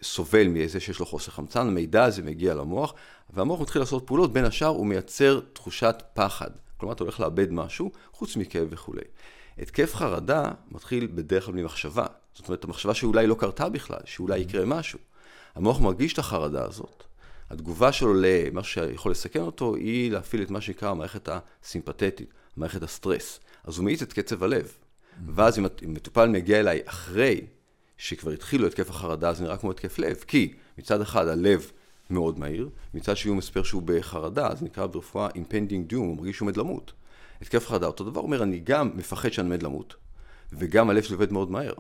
[0.04, 2.94] סובל מאיזה שיש לו חוסר חמצן, המידע הזה מגיע למוח,
[3.30, 6.50] והמוח מתחיל לעשות פעולות, בין השאר הוא מייצר תחושת פחד.
[6.84, 9.02] כלומר, אתה הולך לאבד משהו, חוץ מכאב וכולי.
[9.58, 12.06] התקף חרדה מתחיל בדרך כלל ממחשבה.
[12.34, 15.00] זאת אומרת, המחשבה שאולי לא קרתה בכלל, שאולי יקרה משהו.
[15.56, 17.04] המוח מרגיש את החרדה הזאת.
[17.50, 21.30] התגובה שלו למה שיכול לסכן אותו, היא להפעיל את מה שנקרא המערכת
[21.64, 23.40] הסימפתטית, מערכת הסטרס.
[23.64, 24.72] אז הוא מאיץ את קצב הלב.
[25.28, 27.42] ואז אם מטופל מגיע אליי אחרי
[27.98, 30.24] שכבר התחילו התקף החרדה, זה נראה כמו התקף לב.
[30.28, 31.72] כי מצד אחד הלב
[32.10, 36.36] מאוד מהיר, מצד שני הוא מספר שהוא בחרדה, זה נקרא ברפואה impending doom, הוא מרגיש
[36.36, 36.94] שהוא עומד למות.
[37.42, 39.96] התקף חרדה, אותו דבר אומר, אני גם מפחד שאני עומד למות,
[40.54, 41.74] וגם הלב שלי עובד מאוד מהר.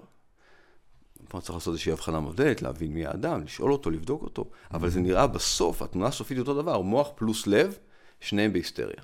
[1.30, 5.00] פה צריך לעשות איזושהי הבחנה מבדלת, להבין מי האדם, לשאול אותו, לבדוק אותו, אבל זה
[5.00, 7.78] נראה בסוף, התמונה הסופית היא אותו דבר, מוח פלוס לב,
[8.20, 9.04] שניהם בהיסטריה.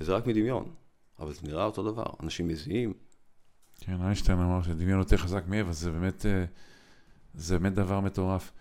[0.00, 0.70] וזה רק מדמיון,
[1.20, 2.94] אבל זה נראה אותו דבר, אנשים מזיעים.
[3.80, 6.44] כן, איינשטיין אמר שדמיון יותר חזק מאב, אז זה באמת, אה,
[7.34, 8.52] זה באמת דבר מטורף.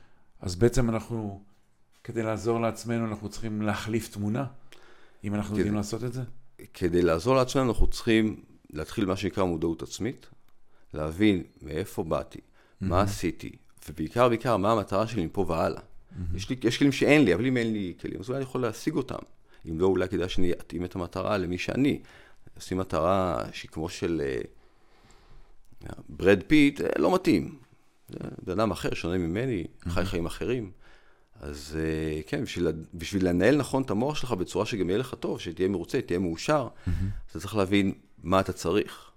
[0.41, 1.41] אז בעצם אנחנו,
[2.03, 4.45] כדי לעזור לעצמנו, אנחנו צריכים להחליף תמונה,
[5.23, 6.21] אם אנחנו יודעים לעשות את זה?
[6.73, 10.27] כדי לעזור לעצמנו, אנחנו צריכים להתחיל מה שנקרא מודעות עצמית,
[10.93, 12.85] להבין מאיפה באתי, mm-hmm.
[12.85, 13.51] מה עשיתי,
[13.89, 15.81] ובעיקר, בעיקר, מה המטרה שלי מפה והלאה.
[15.81, 16.37] Mm-hmm.
[16.37, 18.61] יש, לי, יש כלים שאין לי, אבל אם אין לי כלים, אז אולי אני יכול
[18.61, 19.19] להשיג אותם.
[19.69, 22.01] אם לא, אולי כדאי שאני אתאים את המטרה למי שאני.
[22.57, 24.21] לשים מטרה שהיא כמו של
[26.09, 27.59] ברד פיט, אה, לא מתאים.
[28.43, 29.67] בן אדם אחר, שונה ממני.
[29.89, 30.71] חי חיים אחרים.
[31.41, 35.39] אז אה, כן, בשביל, בשביל לנהל נכון את המוח שלך בצורה שגם יהיה לך טוב,
[35.39, 36.67] שתהיה מרוצה, תהיה מאושר.
[37.31, 37.93] אתה צריך להבין
[38.23, 39.11] מה אתה צריך,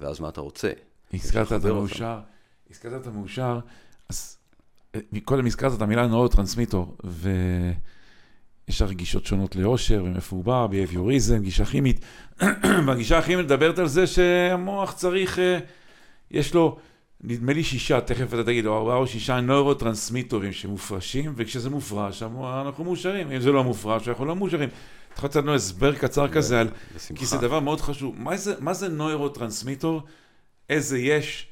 [0.00, 0.70] ואז מה אתה רוצה.
[1.14, 2.20] הזכרת את המאושר,
[2.70, 3.60] הזכרת את המאושר,
[4.08, 4.38] אז
[4.94, 11.42] אה, קודם הזכרת את המילה נורוטרנסמיטור, ויש לך גישות שונות לאושר, ומאיפה הוא בא, בהביוריזם,
[11.42, 12.00] גישה כימית,
[12.86, 15.58] והגישה הכימית מדברת על זה שהמוח צריך, אה,
[16.30, 16.78] יש לו,
[17.24, 22.84] נדמה לי שישה, תכף אתה תגיד, או ארבעה או שישה נורוטרנסמיטורים שמופרשים, וכשזה מופרש, אנחנו
[22.84, 24.68] מאושרים, אם זה לא מופרש, אנחנו לא מאושרים.
[24.68, 26.68] אתה יכול לתת לנו הסבר קצר כזה, על,
[27.14, 28.14] כי זה דבר מאוד חשוב.
[28.18, 30.02] מה זה, מה זה נוירוטרנסמיטור?
[30.70, 31.48] איזה יש,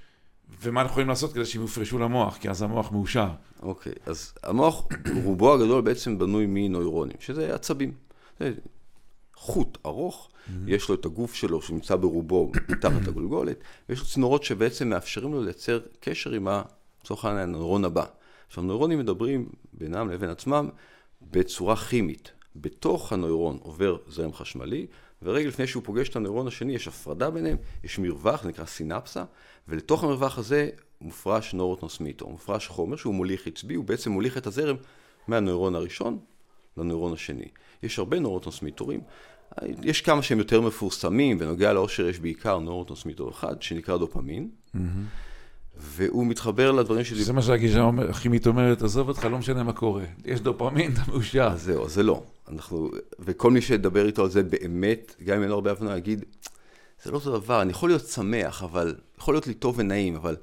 [0.63, 3.29] ומה אנחנו יכולים לעשות כדי שהם יופרשו למוח, כי אז המוח מאושר.
[3.63, 4.87] אוקיי, okay, אז המוח,
[5.25, 7.93] רובו הגדול בעצם בנוי מנוירונים, שזה עצבים.
[9.45, 10.51] חוט ארוך, mm-hmm.
[10.67, 13.57] יש לו את הגוף שלו שנמצא ברובו מתחת לגולגולת,
[13.89, 16.49] ויש לו צינורות שבעצם מאפשרים לו לייצר קשר עם,
[17.03, 18.05] לצורך העניין, הנוירון הבא.
[18.47, 20.69] עכשיו, נוירונים מדברים בינם לבין עצמם
[21.23, 22.33] בצורה כימית.
[22.57, 24.87] בתוך הנוירון עובר זרם חשמלי,
[25.23, 29.25] ורגע לפני שהוא פוגש את הנוירון השני, יש הפרדה ביניהם, יש מרווח, נקרא סינפסה,
[29.69, 30.71] ולתוך המרווח הזה
[31.01, 34.77] מופרש נורוטנוסמיטור, מופרש חומר שהוא מוליך עצבי, הוא בעצם מוליך את הזרם
[35.29, 36.19] מהנוירון הראשון
[36.77, 37.49] לנוירון השני.
[37.83, 39.01] יש הרבה נורוטנוסמיטורים,
[39.83, 44.49] יש כמה שהם יותר מפורסמים, בנוגע לאושר יש בעיקר נורוטנוסמיטור אחד, שנקרא דופמין.
[44.49, 44.79] Mm-hmm.
[45.77, 47.25] והוא מתחבר לדברים שלי.
[47.25, 50.05] זה מה שהגישה הכימית אומרת, עזוב אותך, לא משנה מה קורה.
[50.25, 51.51] יש דופמין, אתה מאושר.
[51.53, 52.23] אז זהו, זה לא.
[52.49, 56.25] אנחנו, וכל מי שידבר איתו על זה באמת, גם אם אין לו הרבה הבנה, יגיד,
[57.03, 60.37] זה לא אותו דבר, אני יכול להיות שמח, אבל, יכול להיות לי טוב ונעים, אבל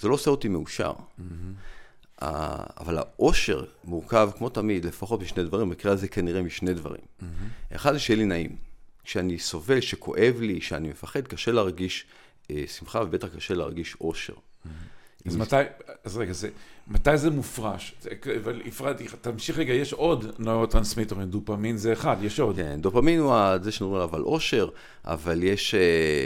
[0.00, 0.92] זה לא עושה אותי מאושר.
[0.92, 1.22] Mm-hmm.
[2.20, 7.00] אבל העושר מורכב, כמו תמיד, לפחות משני דברים, במקרה הזה כנראה משני דברים.
[7.00, 7.74] Mm-hmm.
[7.74, 8.56] אחד שיהיה לי נעים.
[9.04, 12.04] כשאני סובל, שכואב לי, שאני מפחד, קשה להרגיש
[12.50, 14.34] אה, שמחה, ובטח קשה להרגיש עושר.
[15.26, 15.56] אז מתי,
[16.04, 16.48] אז רגע, זה,
[16.88, 17.94] מתי זה מופרש?
[18.40, 22.56] אבל הפרעתי, תמשיך רגע, יש עוד נוירוטרנסמיטורים, דופמין זה אחד, יש עוד.
[22.56, 24.68] כן, דופמין הוא זה שנורא עליו על עושר,
[25.04, 25.80] אבל יש, אה,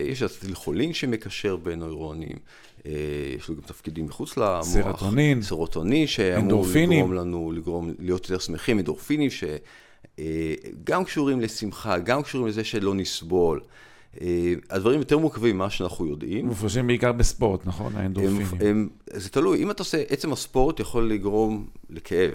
[0.06, 2.36] יש אצטיל חולין שמקשר בין נוירונים,
[3.36, 4.64] יש לו גם תפקידים מחוץ למוח.
[5.42, 9.44] סרוטונין, שאמור לגרום לנו, לגרום להיות יותר שמחים, אנדורפינים, ש...
[10.18, 10.54] אה,
[11.04, 13.60] קשורים לשמחה, גם קשורים לזה שלא נסבול.
[14.20, 16.46] אה, הדברים יותר מורכבים ממה שאנחנו יודעים.
[16.46, 17.96] מופרשים בעיקר בספורט, נכון?
[17.96, 18.46] האנדורפינים.
[18.60, 22.34] הם, הם, זה תלוי, אם אתה עושה, עצם הספורט יכול לגרום לכאב.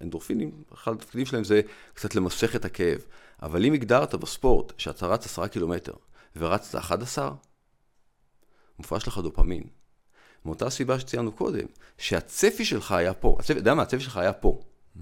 [0.00, 1.60] האנדורפינים, אחד התפקידים שלהם זה
[1.94, 2.98] קצת למסך את הכאב.
[3.42, 5.92] אבל אם הגדרת בספורט שאתה רץ עשרה קילומטר
[6.36, 7.30] ורצת 11,
[8.78, 9.62] מופרש לך דופמין.
[10.44, 11.66] מאותה סיבה שציינו קודם,
[11.98, 13.36] שהצפי שלך היה פה.
[13.40, 13.82] אתה יודע מה?
[13.82, 14.60] הצפי שלך היה פה.
[14.60, 15.00] Mm-hmm.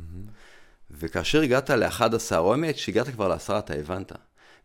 [0.90, 4.12] וכאשר הגעת ל-11, או האמת, כשהגעת כבר לעשרה, אתה הבנת.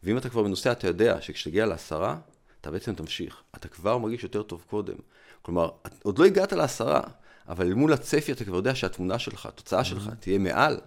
[0.04, 2.18] ואם אתה כבר מנוסע, אתה יודע שכשתגיע לעשרה,
[2.62, 3.42] אתה בעצם תמשיך.
[3.56, 4.96] אתה כבר מרגיש יותר טוב קודם.
[5.42, 5.70] כלומר,
[6.04, 7.02] עוד לא הגעת לעשרה,
[7.48, 10.80] אבל מול הצפי אתה כבר יודע שהתמונה שלך, התוצאה שלך, תהיה מעל.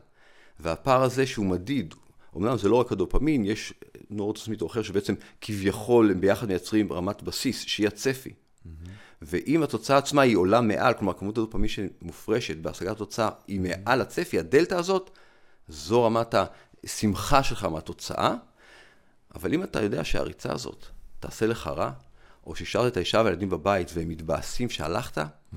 [0.60, 1.94] והפער הזה שהוא מדיד,
[2.36, 3.74] אמנם זה לא רק הדופמין, יש
[4.10, 8.32] נורוצוסמית או אחר שבעצם כביכול הם ביחד מייצרים רמת בסיס, שהיא הצפי.
[9.22, 14.38] ואם התוצאה עצמה היא עולה מעל, כלומר כמות הדופמין שמופרשת בהשגת התוצאה היא מעל הצפי,
[14.38, 15.10] הדלתא הזאת,
[15.68, 16.34] זו רמת
[16.84, 18.34] השמחה שלך מהתוצאה,
[19.34, 20.86] אבל אם אתה יודע שהריצה הזאת
[21.20, 21.90] תעשה לך רע,
[22.46, 25.56] או שהשארת את האישה והילדים בבית והם מתבאסים שהלכת, mm-hmm.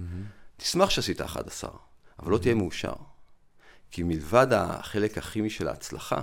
[0.57, 1.71] תשמח שעשית 11,
[2.19, 2.31] אבל mm-hmm.
[2.31, 2.93] לא תהיה מאושר.
[3.91, 6.21] כי מלבד החלק הכימי של ההצלחה,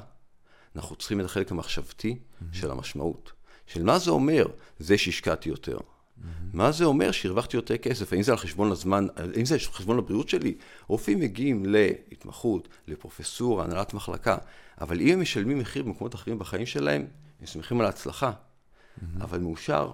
[0.76, 2.44] אנחנו צריכים את החלק המחשבתי mm-hmm.
[2.52, 3.32] של המשמעות.
[3.66, 4.46] של מה זה אומר
[4.78, 5.78] זה שהשקעתי יותר.
[5.78, 6.24] Mm-hmm.
[6.52, 8.12] מה זה אומר שהרווחתי יותר כסף?
[8.12, 9.06] האם זה על חשבון הזמן,
[9.36, 10.54] האם זה על חשבון הבריאות שלי?
[10.86, 14.36] רופאים מגיעים להתמחות, לפרופסורה, הנהלת מחלקה,
[14.80, 17.06] אבל אם הם משלמים מחיר במקומות אחרים בחיים שלהם,
[17.40, 19.04] הם שמחים על ההצלחה, mm-hmm.
[19.20, 19.92] אבל מאושר,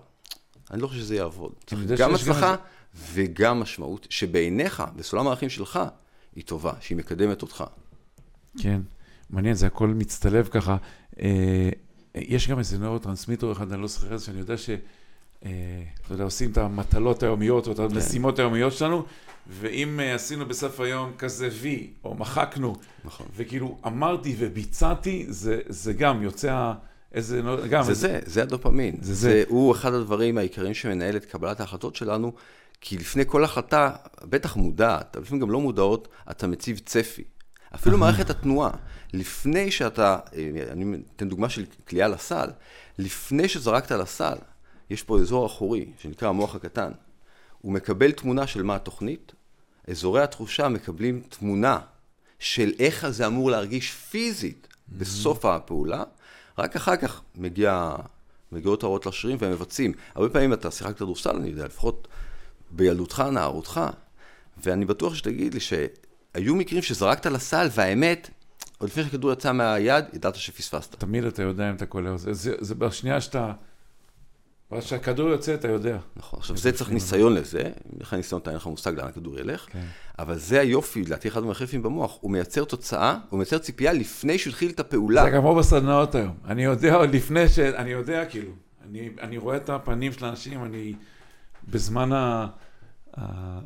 [0.70, 1.53] אני לא חושב שזה יעבוד.
[1.99, 2.57] גם הצלחה גם...
[2.95, 5.81] וגם משמעות, שבעיניך, בסולם הערכים שלך,
[6.37, 7.64] היא טובה, שהיא מקדמת אותך.
[8.59, 8.81] כן,
[9.31, 10.77] מעניין, זה הכל מצטלב ככה.
[11.20, 11.70] אה,
[12.14, 14.70] יש גם איזה נוירוטרנסמיטור אחד, אני לא זוכר את זה, שאני יודע ש...
[15.45, 15.51] אה,
[16.05, 17.83] אתה יודע, עושים את המטלות היומיות או את כן.
[17.83, 19.05] המשימות היומיות שלנו,
[19.49, 23.27] ואם אה, עשינו בסוף היום כזה וי, או מחקנו, נכון.
[23.37, 26.72] וכאילו אמרתי וביצעתי, זה, זה גם יוצא...
[27.14, 27.83] איזה, גם...
[27.85, 27.95] זה.
[27.95, 28.97] זה, זה הדופמין.
[29.01, 29.20] זה זה.
[29.20, 29.45] זה.
[29.49, 32.33] הוא אחד הדברים העיקריים שמנהל את קבלת ההחלטות שלנו,
[32.81, 33.91] כי לפני כל החלטה,
[34.24, 37.24] בטח מודעת, לפעמים גם לא מודעות, אתה מציב צפי.
[37.74, 38.70] אפילו מערכת התנועה,
[39.13, 42.51] לפני שאתה, אה, אני אתן דוגמה של כליאה לסל,
[42.99, 44.37] לפני שזרקת לסל,
[44.91, 46.93] יש פה אזור אחורי, שנקרא המוח הקטן.
[47.63, 49.33] הוא מקבל תמונה של מה התוכנית,
[49.91, 51.79] אזורי התחושה מקבלים תמונה
[52.39, 56.03] של איך זה אמור להרגיש פיזית בסוף הפעולה,
[56.59, 57.95] רק אחר כך מגיע,
[58.53, 59.93] מגיעות ההוראות לשרירים והם מבצעים.
[60.15, 62.09] הרבה פעמים אתה שיחקת כדורסל, אני יודע, לפחות
[62.71, 63.81] בילדותך, נערותך,
[64.63, 68.31] ואני בטוח שתגיד לי שהיו מקרים שזרקת לסל, והאמת,
[68.79, 70.95] עוד לפני שהכדור יצא מהיד, ידעת שפספסת.
[70.95, 72.16] תמיד אתה יודע אם אתה קולע.
[72.16, 73.53] זה, זה, זה בשנייה שאתה...
[74.70, 75.99] ואז כשהכדור יוצא, אתה יודע.
[76.16, 79.39] נכון, עכשיו זה צריך ניסיון לזה, אם לך ניסיון, אתה אין לך מושג לאן הכדור
[79.39, 79.85] ילך, כן.
[80.18, 84.51] אבל זה היופי, לדעתי אחד מהחלפים במוח, הוא מייצר תוצאה, הוא מייצר ציפייה לפני שהוא
[84.51, 85.24] התחיל את הפעולה.
[85.24, 87.59] זה כמו בסדנאות היום, אני יודע עוד לפני ש...
[87.59, 88.53] אני יודע כאילו,
[88.89, 90.95] אני, אני רואה את הפנים של האנשים, אני
[91.68, 92.47] בזמן ה...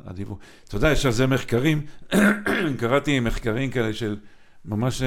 [0.05, 0.39] הדיבור.
[0.67, 1.81] אתה יודע, יש על זה מחקרים,
[2.79, 4.17] קראתי מחקרים כאלה של
[4.65, 5.01] ממש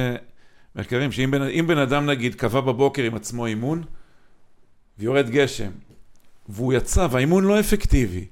[0.76, 3.84] מחקרים, שאם בן, בן אדם נגיד קבע בבוקר עם עצמו אימון,
[4.98, 5.70] ויורד גשם,
[6.48, 8.26] והוא יצא, והאימון לא אפקטיבי,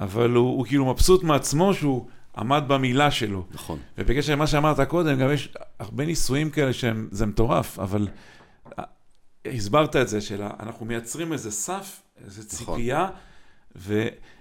[0.00, 2.06] אבל הוא, הוא כאילו מבסוט מעצמו שהוא
[2.36, 3.46] עמד במילה שלו.
[3.50, 3.78] נכון.
[3.98, 8.08] ובקשר למה שאמרת קודם, גם יש הרבה ניסויים כאלה שהם, זה מטורף, אבל
[9.46, 12.58] הסברת את זה, שאנחנו מייצרים איזה סף, איזה נכון.
[12.76, 13.08] ציפייה,
[13.76, 13.92] נכון.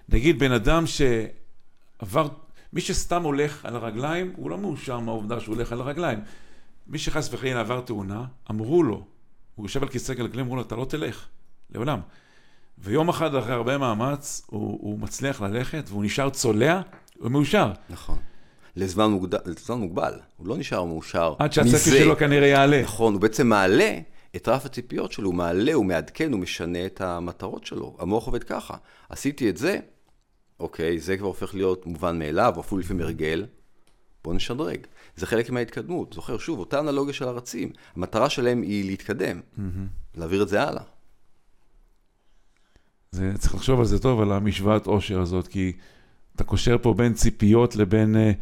[0.10, 2.28] ונגיד בן אדם שעבר,
[2.76, 6.20] מי שסתם הולך על הרגליים, הוא לא מאושר מהעובדה שהוא הולך על הרגליים.
[6.88, 9.04] מי שחס וחלילה עבר תאונה, אמרו לו,
[9.56, 11.28] הוא יושב על כיסא גלגלים, אמרו לו, אתה לא תלך,
[11.70, 12.00] לעולם.
[12.78, 16.82] ויום אחד אחרי הרבה מאמץ, הוא, הוא מצליח ללכת, והוא נשאר צולע,
[17.20, 17.72] הוא מאושר.
[17.90, 18.18] נכון.
[18.76, 19.48] לזמן, מוגד...
[19.48, 22.82] לזמן מוגבל, הוא לא נשאר מאושר עד שהצפי שלו כנראה יעלה.
[22.82, 24.00] נכון, הוא בעצם מעלה
[24.36, 27.96] את רף הציפיות שלו, הוא מעלה, הוא מעדכן, הוא משנה את המטרות שלו.
[28.00, 28.78] המוח עובד ככה,
[29.10, 29.80] עשיתי את זה,
[30.60, 33.46] אוקיי, זה כבר הופך להיות מובן מאליו, אפילו לפעמים הרגל,
[34.24, 34.80] בוא נשדרג.
[35.16, 36.14] זה חלק מההתקדמות.
[36.14, 37.72] זוכר, שוב, אותה אנלוגיה של הרצים.
[37.96, 39.62] המטרה שלהם היא להתקדם, mm-hmm.
[40.16, 40.84] להעביר את זה הלאה.
[43.12, 45.74] זה, צריך לחשוב על זה טוב, על המשוואת עושר הזאת, כי
[46.36, 48.16] אתה קושר פה בין ציפיות לבין...
[48.16, 48.36] Uh,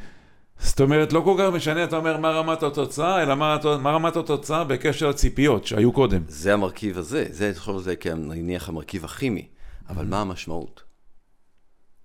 [0.59, 4.15] זאת אומרת, לא כל כך משנה, אתה אומר, מה רמת התוצאה, אלא מה, מה רמת
[4.15, 6.21] התוצאה בקשר לציפיות שהיו קודם.
[6.27, 9.47] זה המרכיב הזה, זה, תחשוב על זה כנניח המרכיב הכימי,
[9.89, 10.07] אבל mm-hmm.
[10.07, 10.82] מה המשמעות?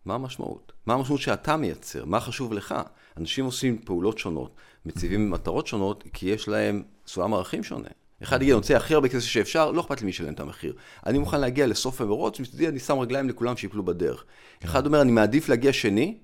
[0.09, 0.73] מה המשמעות?
[0.87, 2.05] מה המשמעות שאתה מייצר?
[2.05, 2.75] מה חשוב לך?
[3.17, 4.55] אנשים עושים פעולות שונות,
[4.87, 7.89] מציבים מטרות שונות, כי יש להם סולם ערכים שונה.
[8.23, 10.75] אחד יגיד, אני רוצה הכי הרבה כסף שאפשר, לא אכפת לי מי ישלם את המחיר.
[11.07, 14.25] אני מוכן להגיע לסוף המרוץ, מצדי אני שם רגליים לכולם שיפלו בדרך.
[14.65, 16.19] אחד אומר, אני מעדיף להגיע שני,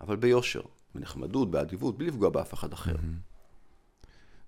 [0.00, 0.62] אבל ביושר,
[0.94, 2.94] בנחמדות, באדיבות, בלי לפגוע באף אחד אחר.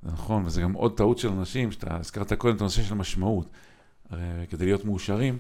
[0.03, 3.47] נכון, וזה גם עוד טעות של אנשים, שאתה הזכרת קודם את הנושא של משמעות.
[4.51, 5.39] כדי להיות מאושרים,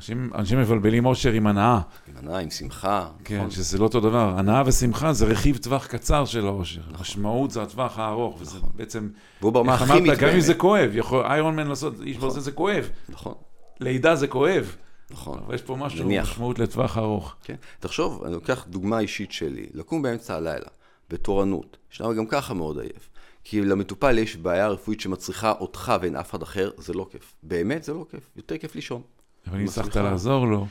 [0.00, 1.80] אנשים, אנשים מבלבלים אושר עם הנאה.
[2.08, 3.08] עם הנאה, עם שמחה.
[3.24, 3.50] כן, נכון?
[3.50, 4.34] שזה לא אותו דבר.
[4.38, 6.80] הנאה ושמחה זה רכיב טווח קצר של האושר.
[6.80, 7.00] נכון.
[7.00, 8.70] משמעות זה הטווח הארוך, וזה נכון.
[8.74, 9.08] בעצם...
[9.40, 10.40] והוא ברמה הכימית אמרת, גם אם.
[10.40, 12.28] זה כואב, יכול איירון מן לעשות, איש נכון.
[12.28, 12.90] ברזל זה כואב.
[13.08, 13.34] נכון,
[13.80, 14.76] לידה זה כואב,
[15.10, 15.38] נכון.
[15.46, 16.30] אבל יש פה משהו, נניח.
[16.30, 17.34] משמעות לטווח ארוך.
[17.44, 17.56] כן?
[17.80, 20.68] תחשוב, אני לוקח דוגמה אישית שלי, לקום באמצע הלילה,
[21.10, 23.08] בתורנות, שאתה גם ככה מאוד עייף.
[23.44, 27.34] כי למטופל יש בעיה רפואית שמצריכה אותך ואין אף אחד אחר, זה לא כיף.
[27.42, 29.02] באמת זה לא כיף, יותר כיף לישון.
[29.46, 29.96] אבל אם הצלחת.
[29.96, 30.66] לעזור לו,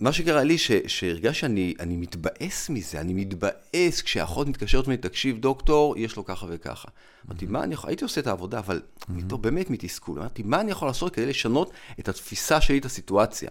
[0.00, 5.38] מה שקרה לי, ש- שהרגשתי שאני אני מתבאס מזה, אני מתבאס כשאחות מתקשרת ממני, תקשיב
[5.38, 6.88] דוקטור, יש לו ככה וככה.
[7.28, 10.18] אמרתי, מה אני יכול, הייתי עושה את העבודה, אבל מתוך באמת מתסכול.
[10.18, 11.70] אמרתי, מה אני יכול לעשות כדי לשנות
[12.00, 13.50] את התפיסה שלי, את הסיטואציה?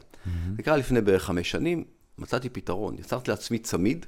[0.57, 1.83] זה קרה לפני בערך חמש שנים,
[2.17, 4.05] מצאתי פתרון, יצרתי לעצמי צמיד,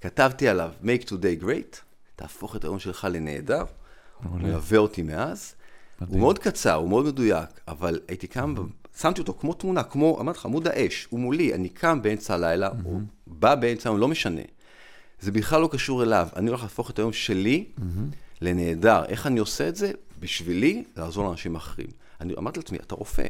[0.00, 1.76] כתבתי עליו, make today great,
[2.16, 3.64] תהפוך את היום שלך לנהדר,
[4.24, 4.38] הוא.
[4.40, 5.54] מלווה אותי מאז.
[6.06, 8.54] הוא מאוד קצר, הוא מאוד מדויק, אבל הייתי קם,
[8.98, 12.68] שמתי אותו כמו תמונה, כמו, אמרתי לך, עמוד האש, הוא מולי, אני קם באמצע הלילה,
[12.82, 14.40] הוא בא באמצע היום, לא משנה.
[15.20, 17.64] זה בכלל לא קשור אליו, אני הולך להפוך את היום שלי
[18.40, 19.04] לנהדר.
[19.04, 19.92] איך אני עושה את זה?
[20.20, 21.88] בשבילי, לעזור לאנשים אחרים.
[22.20, 23.26] אני אמרתי לעצמי, אתה רופא.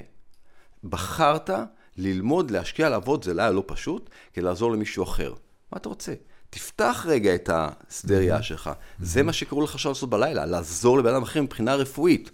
[0.85, 1.51] בחרת
[1.97, 5.33] ללמוד, להשקיע, לעבוד, זה לילה לא פשוט, כדי לעזור למישהו אחר.
[5.73, 6.15] מה אתה רוצה?
[6.51, 8.71] תפתח רגע את השדה ראייה שלך.
[9.01, 12.31] זה מה שקראו לך עכשיו לעשות בלילה, לעזור לבן אדם אחר מבחינה רפואית.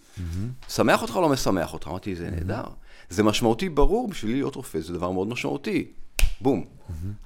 [0.69, 1.89] שמח אותך או לא משמח אותך?
[1.89, 2.65] אמרתי, זה נהדר.
[3.11, 5.93] זה משמעותי ברור, בשבילי להיות רופא זה דבר מאוד משמעותי.
[6.41, 6.65] בום.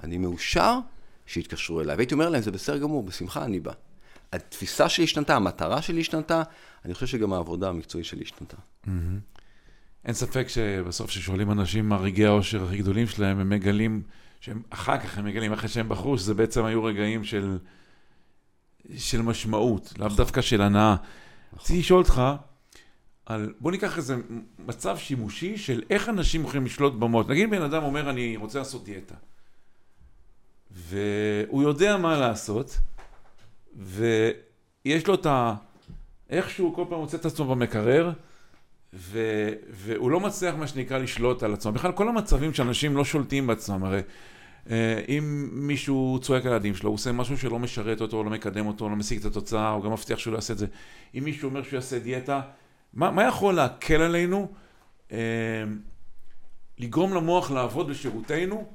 [0.03, 0.79] אני מאושר
[1.25, 1.95] שיתקשרו אליי.
[1.95, 3.71] והייתי אומר להם, זה בסדר גמור, בשמחה אני בא.
[4.33, 6.43] התפיסה שלי השתנתה, המטרה שלי השתנתה,
[6.85, 8.57] אני חושב שגם העבודה המקצועית שלי השתנתה.
[10.05, 14.01] אין ספק שבסוף כששואלים אנשים מה רגעי האושר הכי גדולים שלהם, הם מגלים,
[14.39, 17.57] שהם, אחר כך הם מגלים, אחרי שהם בחרו, שזה בעצם היו רגעים של,
[18.97, 20.95] של משמעות, לאו דווקא של הנאה.
[21.59, 22.21] רציתי לשאול אותך,
[23.31, 24.15] על, בוא ניקח איזה
[24.59, 27.29] מצב שימושי של איך אנשים יכולים לשלוט במות.
[27.29, 29.15] נגיד בן אדם אומר, אני רוצה לעשות דיאטה.
[30.71, 32.79] והוא יודע מה לעשות,
[33.75, 35.53] ויש לו את ה...
[36.29, 38.11] איכשהו כל פעם מוצא את עצמו במקרר,
[38.93, 39.19] ו...
[39.69, 41.71] והוא לא מצליח, מה שנקרא, לשלוט על עצמו.
[41.71, 44.01] בכלל, כל המצבים שאנשים לא שולטים בעצמם, הרי
[44.69, 48.67] אה, אם מישהו צועק על הילדים שלו, הוא עושה משהו שלא משרת אותו, לא מקדם
[48.67, 50.67] אותו, לא משיג את התוצאה, הוא גם מבטיח שהוא לא יעשה את זה.
[51.17, 52.41] אם מישהו אומר שהוא יעשה דיאטה,
[52.93, 54.51] מה, מה יכול להקל עלינו?
[55.11, 55.17] אה,
[56.79, 58.67] לגרום למוח לעבוד בשירותנו,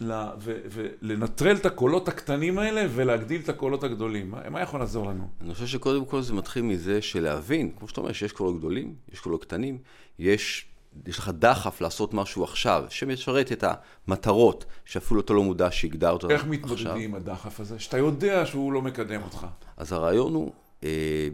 [0.00, 4.30] ל- ו- ולנטרל את הקולות הקטנים האלה ולהגדיל את הקולות הגדולים.
[4.30, 5.28] מה, מה יכול לעזור לנו?
[5.40, 9.20] אני חושב שקודם כל זה מתחיל מזה שלהבין, כמו שאתה אומר, שיש קולות גדולים, יש
[9.20, 9.78] קולות קטנים,
[10.18, 10.66] יש,
[11.06, 13.64] יש לך דחף לעשות משהו עכשיו, שמשרת את
[14.08, 16.52] המטרות, שאפילו אתה לא מודע שהגדרת אותן איך עכשיו.
[16.52, 17.78] מתמודדים עם הדחף הזה?
[17.78, 19.46] שאתה יודע שהוא לא מקדם אותך.
[19.76, 20.52] אז הרעיון הוא,
[20.84, 21.28] אה,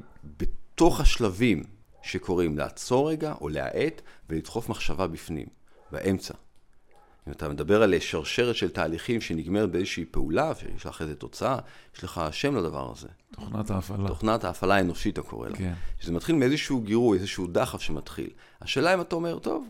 [0.80, 1.62] בתוך השלבים
[2.02, 5.46] שקורים, לעצור רגע או להאט ולדחוף מחשבה בפנים,
[5.92, 6.34] באמצע.
[7.28, 11.58] אם אתה מדבר על שרשרת של תהליכים שנגמרת באיזושהי פעולה, שיש לך איזו תוצאה,
[11.96, 13.08] יש לך שם לדבר הזה.
[13.30, 14.08] תוכנת ההפעלה.
[14.08, 15.56] תוכנת ההפעלה האנושית, אתה קורא לה.
[15.56, 15.72] כן.
[15.98, 18.30] שזה מתחיל מאיזשהו גירוי, איזשהו דחף שמתחיל.
[18.60, 19.66] השאלה אם אתה אומר, טוב,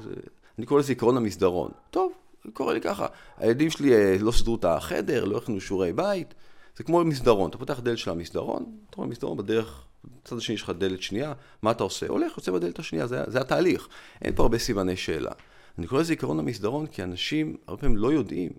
[0.00, 0.10] זה,
[0.58, 1.70] אני קורא לזה עקרון המסדרון.
[1.90, 2.12] טוב,
[2.52, 3.06] קורה לי ככה,
[3.36, 6.34] הילדים שלי אה, לא סידרו את החדר, לא הכנו שיעורי בית,
[6.76, 10.62] זה כמו מסדרון, אתה פותח דלת של המסדרון, אתה רואה מסדרון בדרך, בצד השני יש
[10.62, 11.32] לך דלת שנייה,
[11.62, 12.06] מה אתה עושה?
[12.08, 13.88] הולך, יוצא בדלת השנייה, זה, זה התהליך.
[14.22, 15.30] אין פה הרבה סימני שאלה.
[15.78, 18.50] אני קורא לזה עקרון המסדרון, כי אנשים הרבה פעמים לא יודעים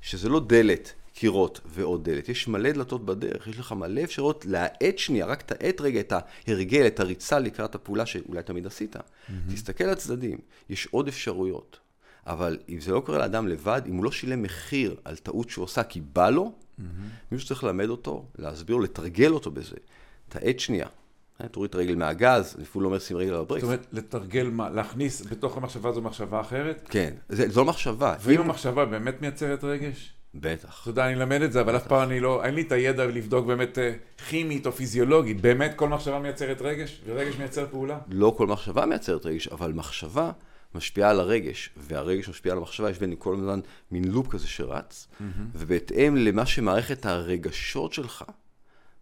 [0.00, 2.28] שזה לא דלת, קירות ועוד דלת.
[2.28, 6.12] יש מלא דלתות בדרך, יש לך מלא אפשרות להאט שנייה, רק תאט רגע את
[6.46, 8.96] ההרגל, את הריצה לקראת הפעולה שאולי תמיד עשית.
[8.96, 9.32] Mm-hmm.
[9.54, 10.38] תסתכל על הצדדים,
[10.70, 11.78] יש עוד אפשרויות.
[12.26, 15.62] אבל אם זה לא קורה לאדם לבד, אם הוא לא שילם מחיר על טעות שהוא
[15.62, 16.82] עושה כי בא לו, mm-hmm.
[17.32, 19.76] מישהו צריך ללמד אותו, להסביר לו, לתרגל אותו בזה.
[20.32, 20.86] תאט שנייה.
[21.40, 23.64] אה, תוריד את הרגל מהגז, אפילו לא אומר שים רגל על זאת הברקס.
[23.64, 24.70] אומרת, לתרגל מה?
[24.70, 26.86] להכניס בתוך המחשבה הזו מחשבה אחרת?
[26.90, 28.14] כן, זה, זו מחשבה.
[28.20, 30.12] ואם אם- המחשבה באמת מייצרת רגש?
[30.34, 30.80] בטח.
[30.82, 33.06] אתה יודע, אני אלמד את זה, אבל אף פעם אני לא, אין לי את הידע
[33.06, 33.92] לבדוק באמת אה,
[34.28, 35.40] כימית או פיזיולוגית.
[35.40, 37.00] באמת כל מחשבה מייצרת רגש?
[37.06, 37.98] ורגש מייצר פעולה?
[38.08, 40.30] לא כל מחשבה מייצרת רגש, אבל מחשבה
[40.74, 43.60] משפיעה על הרגש, והרגש משפיע על המחשבה, יש בין כל הזמן
[43.90, 45.08] מין לופ כזה שרץ,
[45.54, 48.24] ובהתאם למה שמערכת הרגשות שלך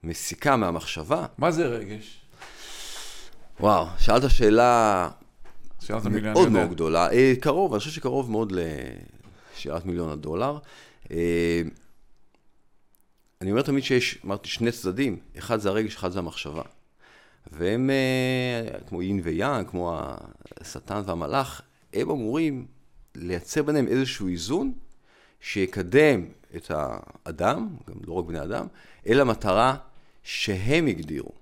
[0.04, 2.20] מסיקה מהמחשבה, מה זה רגש?
[3.60, 5.08] וואו, שאלת שאלה
[5.80, 6.48] שאלת אני מאוד יודע.
[6.50, 10.58] מאוד גדולה, אה, קרוב, אני חושב שקרוב מאוד לשאלת מיליון הדולר.
[11.10, 11.62] אה,
[13.40, 16.62] אני אומר תמיד שיש, אמרתי, שני צדדים, אחד זה הרגש, אחד זה המחשבה.
[17.52, 19.98] והם, אה, כמו יין ויאנג, כמו
[20.60, 21.62] השטן והמלאך,
[21.94, 22.66] הם אמורים
[23.14, 24.72] לייצר ביניהם איזשהו איזון
[25.40, 26.24] שיקדם
[26.56, 28.66] את האדם, גם לא רק בני אדם,
[29.06, 29.76] אל המטרה
[30.22, 31.32] שהם הגדירו.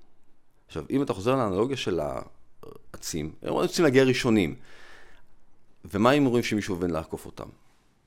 [0.66, 4.55] עכשיו, אם אתה חוזר לאנלוגיה של העצים, הם רוצים להגיע ראשונים.
[5.85, 7.49] ומה אם רואים שמישהו עובד לעקוף אותם?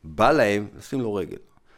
[0.03, 1.37] בא להם לשים לו רגל.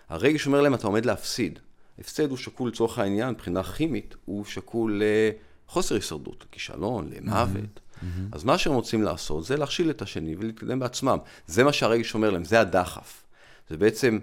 [0.10, 1.60] הרגש אומר להם, אתה עומד להפסיד.
[2.00, 5.02] הפסד הוא שקול לצורך העניין, מבחינה כימית, הוא שקול
[5.68, 7.80] לחוסר הישרדות, לכישלון, למוות.
[7.80, 8.06] Mm-hmm.
[8.32, 11.18] אז מה שהם רוצים לעשות זה להכשיל את השני ולהתקדם בעצמם.
[11.48, 13.24] זה מה שהרגש אומר להם, זה הדחף.
[13.70, 14.20] זה בעצם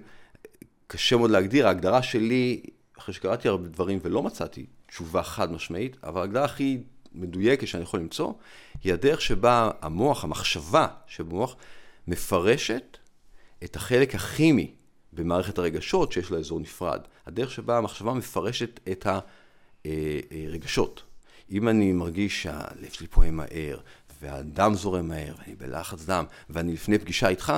[0.86, 2.60] קשה מאוד להגדיר, ההגדרה שלי,
[3.00, 6.78] אחרי שקראתי הרבה דברים ולא מצאתי תשובה חד משמעית, אבל ההגדרה הכי
[7.12, 8.32] מדויקת שאני יכול למצוא,
[8.84, 11.56] היא הדרך שבה המוח, המחשבה שבמוח,
[12.08, 12.98] מפרשת
[13.64, 14.74] את החלק הכימי
[15.12, 17.00] במערכת הרגשות שיש לה אזור נפרד.
[17.26, 19.06] הדרך שבה המחשבה מפרשת את
[19.86, 21.02] הרגשות.
[21.50, 23.78] אם אני מרגיש שהלב שלי פועם מהר,
[24.20, 27.52] והדם זורם מהר, ואני בלחץ דם, ואני לפני פגישה איתך,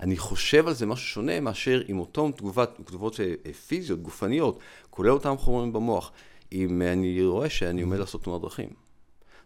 [0.00, 4.58] אני חושב על זה משהו שונה מאשר עם אותן תגובות, תגובות אה, פיזיות, גופניות,
[4.90, 6.12] כולל אותם חומרים במוח,
[6.52, 8.68] אם אני רואה שאני עומד לעשות תאונות דרכים.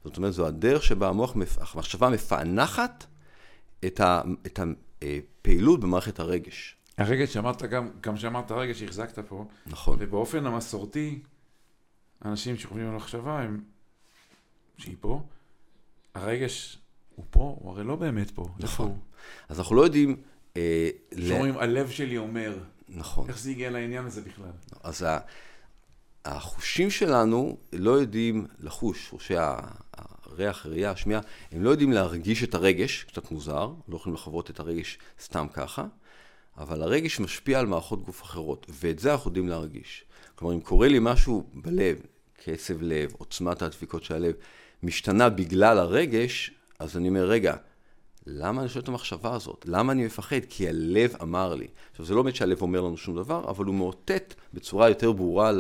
[0.05, 1.35] זאת אומרת, זו הדרך שבה המוח,
[1.75, 3.07] המחשבה מפענחת
[3.85, 4.01] את
[4.61, 6.77] הפעילות במערכת הרגש.
[6.99, 9.45] הרגש שאמרת גם, גם שאמרת הרגש שהחזקת פה.
[9.67, 9.97] נכון.
[10.01, 11.19] ובאופן המסורתי,
[12.25, 13.61] אנשים שחושבים על מחשבה הם,
[14.79, 15.23] שהיא פה,
[16.15, 16.79] הרגש
[17.17, 18.49] הוא פה, הוא הרי לא באמת פה.
[18.59, 18.99] נכון.
[19.49, 20.17] אז אנחנו לא יודעים...
[21.29, 21.59] שאומרים, ל...
[21.61, 22.59] הלב שלי אומר.
[22.89, 23.29] נכון.
[23.29, 24.51] איך זה הגיע לעניין הזה בכלל?
[24.83, 25.07] אז
[26.25, 31.21] החושים שלנו לא יודעים לחוש, חושי הריח, הראייה, השמיעה,
[31.53, 35.85] הם לא יודעים להרגיש את הרגש, קצת מוזר, לא יכולים לחוות את הרגש סתם ככה,
[36.59, 40.05] אבל הרגש משפיע על מערכות גוף אחרות, ואת זה אנחנו יודעים להרגיש.
[40.35, 42.01] כלומר, אם קורה לי משהו בלב,
[42.45, 44.35] קצב לב, עוצמת הדפיקות של הלב,
[44.83, 47.57] משתנה בגלל הרגש, אז אני אומר, רגע,
[48.27, 49.65] למה אני שואל את המחשבה הזאת?
[49.69, 50.41] למה אני מפחד?
[50.49, 51.67] כי הלב אמר לי.
[51.91, 55.53] עכשיו, זה לא באמת שהלב אומר לנו שום דבר, אבל הוא מאותת בצורה יותר ברורה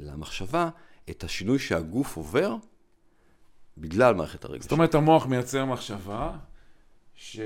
[0.00, 0.68] למחשבה
[1.10, 2.56] את השינוי שהגוף עובר
[3.78, 4.62] בגלל מערכת הרגש.
[4.62, 6.32] זאת אומרת, המוח מייצר מחשבה
[7.14, 7.40] ש...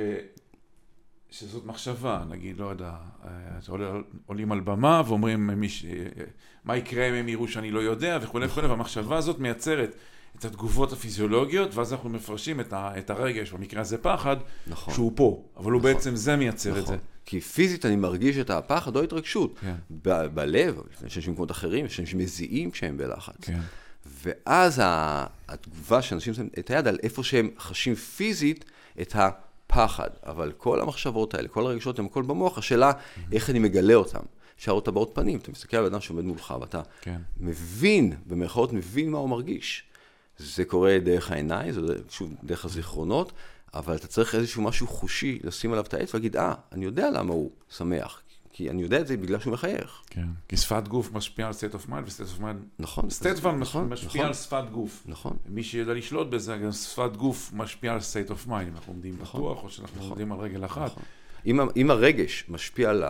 [1.31, 2.93] שזאת מחשבה, נגיד, לא יודע,
[3.25, 3.29] אה,
[4.27, 5.87] עולים על במה ואומרים מיש...
[6.65, 9.95] מה יקרה אם הם יראו שאני לא יודע וכולי וכולי, והמחשבה הזאת מייצרת
[10.39, 14.95] את התגובות הפיזיולוגיות, ואז אנחנו מפרשים את, ה, את הרגש, במקרה הזה פחד, נכון.
[14.95, 15.73] שהוא פה, אבל נכון.
[15.73, 16.83] הוא בעצם זה מייצר נכון.
[16.83, 16.97] את זה.
[17.27, 19.59] כי פיזית אני מרגיש את הפחד או ההתרגשות.
[19.61, 19.75] כן.
[20.03, 23.35] ב- בלב, יש אנשים במקומות אחרים, יש אנשים מזיעים כשהם בלחץ.
[23.41, 23.61] כן.
[24.07, 24.81] ואז
[25.49, 28.65] התגובה שאנשים שמים את היד על איפה שהם חשים פיזית
[29.01, 30.09] את הפחד.
[30.27, 32.93] אבל כל המחשבות האלה, כל הרגשות הם הכל במוח, השאלה
[33.33, 34.21] איך אני מגלה אותם.
[34.59, 37.21] אפשר אותה באות פנים, אתה מסתכל על אדם שעומד מולך ואתה כן.
[37.41, 39.85] מבין, במירכאות מבין מה הוא מרגיש.
[40.39, 43.33] זה קורה דרך העיניים, זה שוב דרך הזיכרונות,
[43.75, 47.33] אבל אתה צריך איזשהו משהו חושי לשים עליו את העץ ולהגיד, אה, אני יודע למה
[47.33, 48.21] הוא שמח,
[48.53, 50.03] כי אני יודע את זה בגלל שהוא מחייך.
[50.07, 52.57] כן, כי שפת גוף משפיעה על state of mind, ו-state of mind...
[52.79, 53.09] נכון.
[53.09, 55.03] state of mind נכון, משפיע נכון, על שפת גוף.
[55.07, 55.37] נכון.
[55.47, 59.17] מי שיודע לשלוט בזה, גם שפת גוף משפיעה על state of mind, אם אנחנו עומדים
[59.21, 60.91] נכון, בטוח, או שאנחנו נכון, עומדים על רגל אחת.
[60.91, 61.03] נכון.
[61.47, 63.05] אם, אם הרגש משפיע על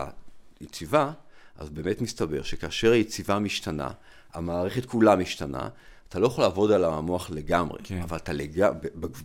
[0.59, 1.11] היציבה,
[1.57, 3.89] אז באמת מסתבר שכאשר היציבה משתנה,
[4.33, 5.69] המערכת כולה משתנה,
[6.09, 8.01] אתה לא יכול לעבוד על המוח לגמרי, כן.
[8.01, 8.77] אבל אתה לגמרי,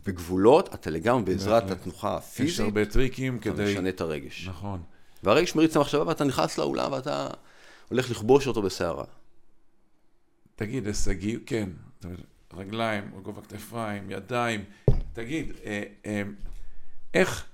[0.07, 3.62] בגבולות, אתה לגמרי בעזרת התנוחה הפיזית, יש הרבה טריקים אתה כדי...
[3.62, 4.49] אתה משנה את הרגש.
[4.49, 4.81] נכון.
[5.22, 7.28] והרגש מריץ את המחשבה ואתה נכנס לאולם ואתה
[7.89, 9.05] הולך לכבוש אותו בסערה.
[10.57, 11.68] תגיד, הישגי, כן,
[12.55, 14.64] רגליים, גובה כתפיים, ידיים,
[15.12, 16.22] תגיד, אה, אה,
[17.14, 17.45] איך,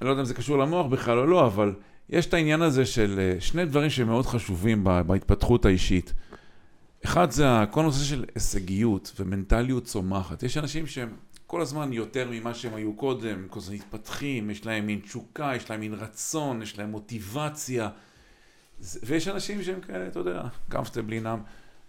[0.00, 1.74] אני לא יודע אם זה קשור למוח בכלל או לא, אבל
[2.08, 6.12] יש את העניין הזה של אה, שני דברים שמאוד חשובים בהתפתחות האישית.
[7.04, 10.42] אחד זה כל הנושא של הישגיות ומנטליות צומחת.
[10.42, 14.86] יש אנשים שהם כל הזמן יותר ממה שהם היו קודם, כל הזמן מתפתחים, יש להם
[14.86, 17.88] מין תשוקה, יש להם מין רצון, יש להם מוטיבציה.
[19.02, 21.40] ויש אנשים שהם כאלה, אתה יודע, קמפטבלינם.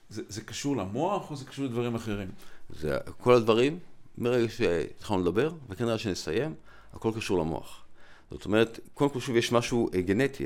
[0.10, 2.28] זה, זה קשור למוח או זה קשור לדברים אחרים?
[2.70, 3.80] זה כל הדברים,
[4.18, 6.54] מרגע שהתחלנו לדבר, וכנראה שנסיים,
[6.94, 7.84] הכל קשור למוח.
[8.32, 10.46] זאת אומרת, קודם כל שוב יש משהו גנטי,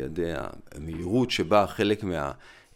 [0.71, 2.03] המהירות שבה חלק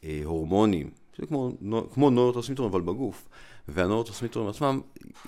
[0.04, 0.90] מההורמונים,
[1.28, 1.52] כמו,
[1.94, 3.30] כמו נוירוטרסמיטורים אבל בגוף,
[3.68, 4.82] והנוירוטרסמיטורים עצמם,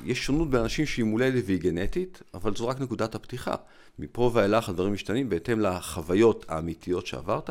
[0.03, 3.55] יש שונות באנשים שהיא מולדת והיא גנטית, אבל זו רק נקודת הפתיחה.
[3.99, 7.49] מפה ואילך הדברים משתנים בהתאם לחוויות האמיתיות שעברת,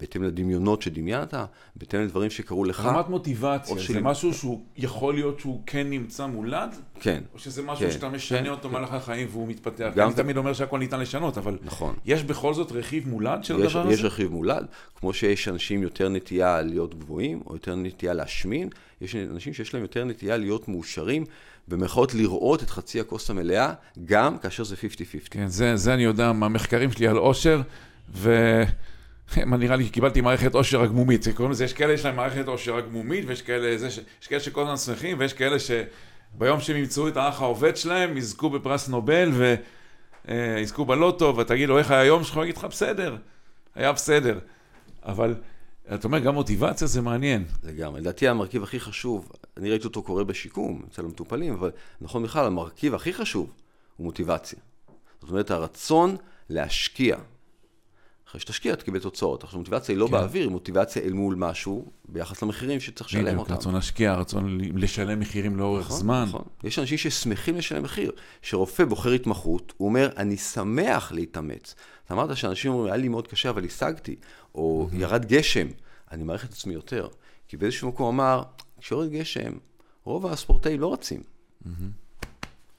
[0.00, 1.34] בהתאם לדמיונות שדמיינת,
[1.76, 2.80] בהתאם לדברים שקרו לך.
[2.80, 4.00] רמת מוטיבציה, זה של...
[4.00, 6.74] משהו שהוא יכול להיות שהוא כן נמצא מולד?
[7.00, 7.22] כן.
[7.34, 8.96] או שזה משהו כן, שאתה משנה כן, אותו במהלך כן.
[8.96, 9.92] החיים והוא מתפתח?
[9.98, 11.94] אני תמיד אומר שהכל ניתן לשנות, אבל נכון.
[12.04, 13.94] יש בכל זאת רכיב מולד של יש, הדבר הזה?
[13.94, 18.68] יש רכיב מולד, כמו שיש אנשים יותר נטייה להיות גבוהים, או יותר נטייה להשמין,
[19.00, 21.24] יש אנשים שיש להם יותר נטייה להיות מאושרים.
[21.68, 23.72] במרכאות לראות את חצי הכוס המלאה,
[24.04, 24.78] גם כאשר זה 50-50.
[25.30, 27.62] כן, זה, זה אני יודע מהמחקרים שלי על עושר,
[28.14, 28.62] ו...
[29.36, 32.76] מה נראה לי קיבלתי מערכת עושר הגמומית, קוראים לזה, יש כאלה שיש להם מערכת עושר
[32.76, 33.86] הגמומית, ויש כאלה, זה,
[34.22, 38.50] יש כאלה שכל הזמן שמחים, ויש כאלה שביום שהם ימצאו את האח העובד שלהם, יזכו
[38.50, 39.32] בפרס נובל
[40.28, 42.36] ויזכו בלוטו, ותגיד לו, איך היה היום שלך?
[42.36, 43.16] הוא יגיד לך, בסדר,
[43.74, 44.38] היה בסדר.
[45.02, 45.34] אבל
[45.94, 47.44] אתה אומר, גם מוטיבציה זה מעניין.
[47.64, 48.00] לגמרי.
[48.00, 51.70] לדעתי המרכיב הכי חשוב, אני ראיתי אותו קורה בשיקום, אצל המטופלים, אבל
[52.00, 53.52] נכון בכלל, המרכיב הכי חשוב
[53.96, 54.58] הוא מוטיבציה.
[55.20, 56.16] זאת אומרת, הרצון
[56.50, 57.16] להשקיע.
[58.30, 59.44] אחרי שתשקיע, תקבל תוצאות.
[59.44, 60.12] עכשיו, מוטיבציה היא לא כן.
[60.12, 63.54] באוויר, היא מוטיבציה אל מול משהו ביחס למחירים שצריך לשלם אותם.
[63.54, 66.24] רצון להשקיע, רצון לשלם מחירים לאורך נכון, זמן.
[66.28, 66.42] נכון.
[66.64, 68.12] יש אנשים ששמחים לשלם מחיר.
[68.42, 71.74] כשרופא בוחר התמחות, הוא אומר, אני שמח להתאמץ.
[72.06, 74.16] אתה אמרת שאנשים אומרים, היה לי מאוד קשה, אבל השגתי,
[74.54, 74.96] או mm-hmm.
[74.96, 75.66] ירד גשם,
[76.10, 77.08] אני מעריך את עצמי יותר.
[77.48, 78.42] כי באיזשהו מקום אמר,
[78.80, 79.52] כשיורד גשם,
[80.04, 81.22] רוב הספורטאים לא רצים.
[81.22, 81.68] Mm-hmm.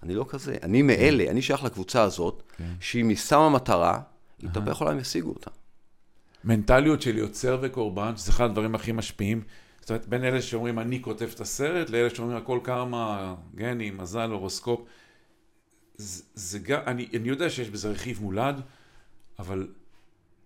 [0.04, 2.58] אני לא כזה, אני מאלה, אני שייך לקבוצה הזאת, okay.
[2.58, 2.74] כן.
[2.80, 4.00] שאם היא שמה מטרה,
[4.42, 5.52] היא תתהפך עולם ישיגו אותה.
[6.44, 9.44] מנטליות של יוצר וקורבן, שזה אחד הדברים הכי משפיעים.
[9.80, 14.30] זאת אומרת, בין אלה שאומרים אני כותב את הסרט, לאלה שאומרים הכל קרמה, גני, מזל,
[14.32, 14.82] הורוסקופ.
[15.96, 18.62] זה, זה גם, אני, אני יודע שיש בזה רכיב מולד,
[19.40, 19.68] אבל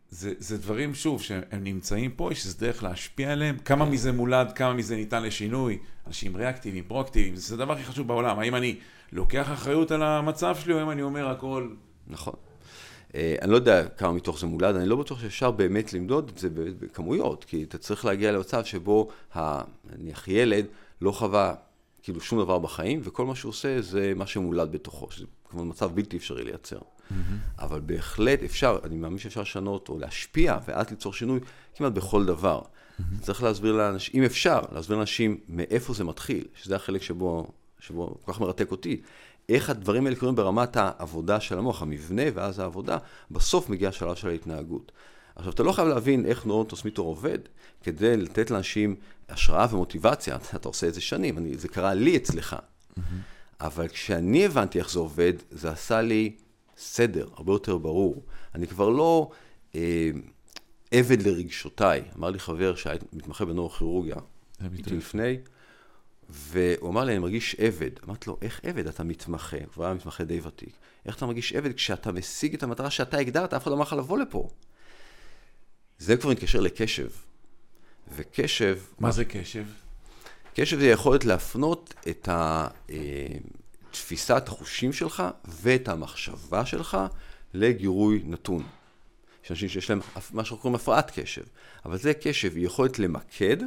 [0.10, 4.52] זה, זה דברים, שוב, שהם נמצאים פה, יש איזה דרך להשפיע עליהם, כמה מזה מולד,
[4.52, 8.76] כמה מזה ניתן לשינוי, אנשים ריאקטיביים, פרואקטיביים, זה הדבר הכי חשוב בעולם, האם אני
[9.12, 11.70] לוקח אחריות על המצב שלי, או האם אני אומר הכל...
[12.08, 12.34] נכון.
[13.16, 16.38] אה, אני לא יודע כמה מתוך זה מולד, אני לא בטוח שאפשר באמת למדוד את
[16.38, 19.10] זה בכמויות, כי אתה צריך להגיע למצב שבו,
[19.98, 20.66] נניח ילד
[21.02, 21.54] לא חווה
[22.04, 25.92] כאילו שום דבר בחיים, וכל מה שהוא עושה זה מה שמולד בתוכו, שזה כמובן מצב
[25.96, 26.78] בלתי אפשרי לייצר.
[26.78, 27.14] Mm-hmm.
[27.60, 31.40] אבל בהחלט אפשר, אני מאמין שאפשר לשנות או להשפיע, ואז ליצור שינוי
[31.76, 32.62] כמעט בכל דבר.
[32.62, 33.04] Mm-hmm.
[33.22, 37.48] צריך להסביר לאנשים, אם אפשר, להסביר לאנשים מאיפה זה מתחיל, שזה החלק שבו,
[37.80, 39.02] שבו כל כך מרתק אותי.
[39.50, 42.98] איך הדברים האלה קורים ברמת העבודה של המוח, המבנה ואז העבודה,
[43.32, 44.92] בסוף מגיע השלב של ההתנהגות.
[45.36, 47.40] עכשיו, אתה לא חייב להבין איך נורונטוסמיטור עובד
[47.84, 48.96] כדי לתת לאנשים
[49.30, 50.38] השראה ומוטיבציה.
[50.56, 52.56] אתה עושה את זה שנים, אני, זה קרה לי אצלך.
[52.56, 53.02] Mm-hmm.
[53.62, 56.36] אבל כשאני הבנתי איך זה עובד, זה עשה לי
[56.78, 58.24] סדר, הרבה יותר ברור.
[58.56, 59.30] אני כבר לא
[59.76, 60.10] אה,
[60.92, 62.04] עבד לרגשותיי.
[62.18, 64.16] אמר לי חבר שהיה מתמחה בנורוכירורגיה,
[64.78, 65.38] איתי לפני,
[66.30, 67.92] והוא אמר לי, אני מרגיש עבד.
[68.04, 68.88] אמרתי לו, איך עבד?
[68.88, 70.76] אתה מתמחה, הוא היה מתמחה די ותיק.
[71.06, 73.94] איך אתה מרגיש עבד כשאתה משיג את המטרה שאתה הגדרת, אף אחד לא אמר לך
[73.94, 74.50] לבוא לפה.
[76.00, 77.10] זה כבר מתקשר לקשב.
[78.16, 78.80] וקשב...
[79.00, 79.66] מה זה קשב?
[80.56, 82.30] קשב זה יכולת להפנות את
[83.92, 86.98] תפיסת החושים שלך ואת המחשבה שלך
[87.54, 88.64] לגירוי נתון.
[89.44, 91.44] יש אנשים שיש להם מה שאנחנו קוראים הפרעת קשב,
[91.86, 93.58] אבל זה קשב, היא יכולת למקד.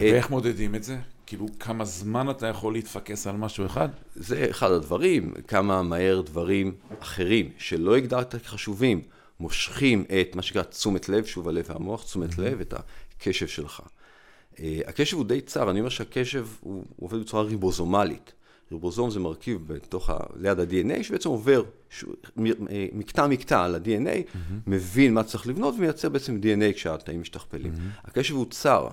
[0.00, 0.30] ואיך את...
[0.30, 0.98] מודדים את זה?
[1.26, 3.88] כאילו, כמה זמן אתה יכול להתפקס על משהו אחד?
[4.14, 9.02] זה אחד הדברים, כמה מהר דברים אחרים שלא הגדרת כחשובים,
[9.40, 12.74] מושכים את מה שנקרא תשומת לב, שוב הלב והמוח, תשומת לב, את
[13.16, 13.80] הקשב שלך.
[14.60, 18.32] אה, הקשב הוא די צר, אני אומר שהקשב הוא עובד בצורה ריבוזומלית.
[18.72, 20.16] ריבוזום זה מרכיב בתוך ה...
[20.36, 22.04] ליד ה-DNA, שבעצם עובר ש...
[22.92, 24.52] מקטע מקטע על ה-DNA, mm-hmm.
[24.66, 27.72] מבין מה צריך לבנות ומייצר בעצם DNA כשהתאים משתכפלים.
[27.72, 28.08] Mm-hmm.
[28.08, 28.88] הקשב הוא צר.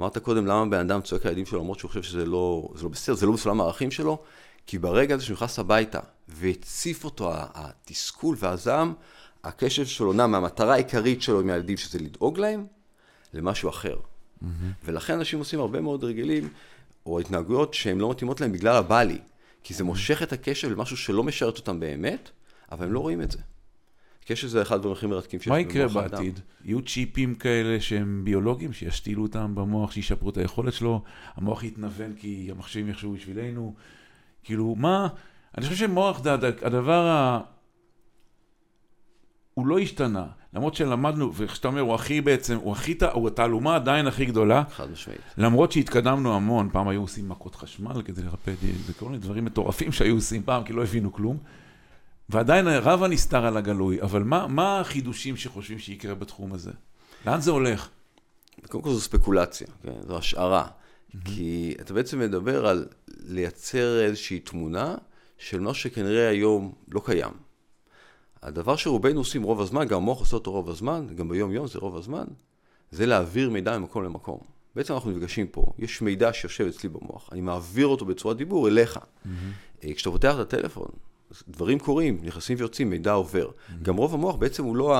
[0.00, 2.88] אמרת קודם למה בן אדם צועק על הילדים שלו למרות שהוא חושב שזה לא, לא
[2.88, 4.18] בסדר, זה לא בסולם הערכים שלו,
[4.66, 8.94] כי ברגע הזה שהוא נכנס הביתה והציף אותו התסכול והזעם,
[9.44, 12.66] הקשב שלו נע מהמטרה העיקרית שלו עם הילדים, שזה לדאוג להם,
[13.34, 13.96] למשהו אחר.
[13.96, 14.46] Mm-hmm.
[14.84, 16.48] ולכן אנשים עושים הרבה מאוד רגילים,
[17.06, 19.18] או התנהגויות שהן לא מתאימות להם בגלל הבלי.
[19.62, 22.30] כי זה מושך את הקשב למשהו שלא משרת אותם באמת,
[22.72, 23.38] אבל הם לא רואים את זה.
[24.28, 25.68] קשב זה אחד הדברים הכי מרתקים שיש במוח האדם.
[25.68, 26.40] מה יקרה בעתיד?
[26.64, 31.02] יהיו צ'יפים כאלה שהם ביולוגיים, שישתילו אותם במוח, שישפרו את היכולת שלו,
[31.36, 33.74] המוח יתנוון כי המחשבים יחשבו בשבילנו.
[34.44, 35.08] כאילו, מה...
[35.58, 37.40] אני חושב שמוח זה הדבר ה...
[39.54, 40.26] הוא לא השתנה.
[40.54, 44.64] למרות שלמדנו, ואיך שאתה אומר, הוא הכי בעצם, הוא הכי, הוא התעלומה עדיין הכי גדולה.
[44.70, 45.20] חד משמעית.
[45.38, 48.52] למרות שהתקדמנו המון, פעם היו עושים מכות חשמל כדי לרפא,
[48.86, 51.38] זה כל מיני דברים מטורפים שהיו עושים פעם, כי לא הבינו כלום.
[52.28, 56.70] ועדיין רב הנסתר על הגלוי, אבל מה, מה החידושים שחושבים שיקרה בתחום הזה?
[57.26, 57.88] לאן זה הולך?
[58.68, 59.92] קודם כל זו ספקולציה, כן?
[60.06, 60.66] זו השערה.
[60.66, 61.18] Mm-hmm.
[61.24, 64.94] כי אתה בעצם מדבר על לייצר איזושהי תמונה
[65.38, 67.32] של מה שכנראה היום לא קיים.
[68.42, 71.78] הדבר שרובנו עושים רוב הזמן, גם המוח עושה אותו רוב הזמן, גם ביום יום זה
[71.78, 72.24] רוב הזמן,
[72.90, 74.38] זה להעביר מידע ממקום למקום.
[74.74, 78.96] בעצם אנחנו נפגשים פה, יש מידע שיושב אצלי במוח, אני מעביר אותו בצורת דיבור אליך.
[78.96, 79.86] Mm-hmm.
[79.94, 80.88] כשאתה פותח את הטלפון,
[81.48, 83.48] דברים קורים, נכנסים ויוצאים, מידע עובר.
[83.48, 83.72] Mm-hmm.
[83.82, 84.96] גם רוב המוח בעצם הוא לא